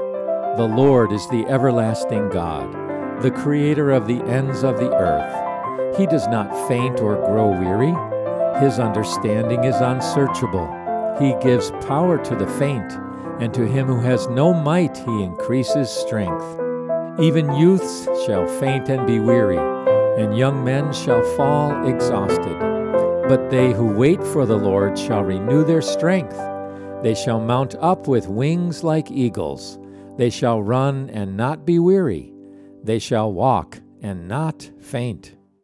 The 0.58 0.68
Lord 0.68 1.12
is 1.12 1.28
the 1.30 1.46
everlasting 1.48 2.30
God 2.30 2.72
the 3.22 3.32
creator 3.32 3.92
of 3.92 4.08
the 4.08 4.22
ends 4.24 4.64
of 4.64 4.78
the 4.78 4.94
earth. 4.94 5.98
He 5.98 6.06
does 6.06 6.28
not 6.28 6.68
faint 6.68 7.00
or 7.00 7.16
grow 7.16 7.48
weary. 7.48 7.96
His 8.60 8.78
understanding 8.78 9.64
is 9.64 9.76
unsearchable. 9.78 10.68
He 11.18 11.34
gives 11.42 11.72
power 11.88 12.24
to 12.24 12.36
the 12.36 12.48
faint, 12.60 12.92
and 13.40 13.54
to 13.54 13.66
him 13.66 13.88
who 13.88 14.02
has 14.02 14.28
no 14.28 14.54
might 14.54 14.98
he 14.98 15.24
increases 15.24 15.90
strength. 15.90 16.65
Even 17.20 17.56
youths 17.56 18.06
shall 18.26 18.48
faint 18.60 18.90
and 18.90 19.08
be 19.08 19.20
weary, 19.20 19.58
and 20.22 20.38
young 20.38 20.64
men 20.64 20.94
shall 20.94 21.24
fall 21.36 21.88
exhausted. 21.88 22.60
But 23.28 23.50
they 23.50 23.74
who 23.74 23.96
wait 23.96 24.24
for 24.24 24.46
the 24.46 24.58
Lord 24.58 24.98
shall 24.98 25.24
renew 25.24 25.64
their 25.64 25.82
strength. 25.82 26.38
They 27.04 27.16
shall 27.16 27.40
mount 27.40 27.76
up 27.76 28.08
with 28.08 28.28
wings 28.28 28.84
like 28.84 29.12
eagles. 29.12 29.80
They 30.18 30.30
shall 30.30 30.62
run 30.62 31.10
and 31.10 31.36
not 31.36 31.66
be 31.66 31.80
weary 31.80 32.36
they 32.86 33.00
shall 33.00 33.34
walk 33.34 33.82
and 34.02 34.28
not 34.28 34.70
faint. 34.80 35.35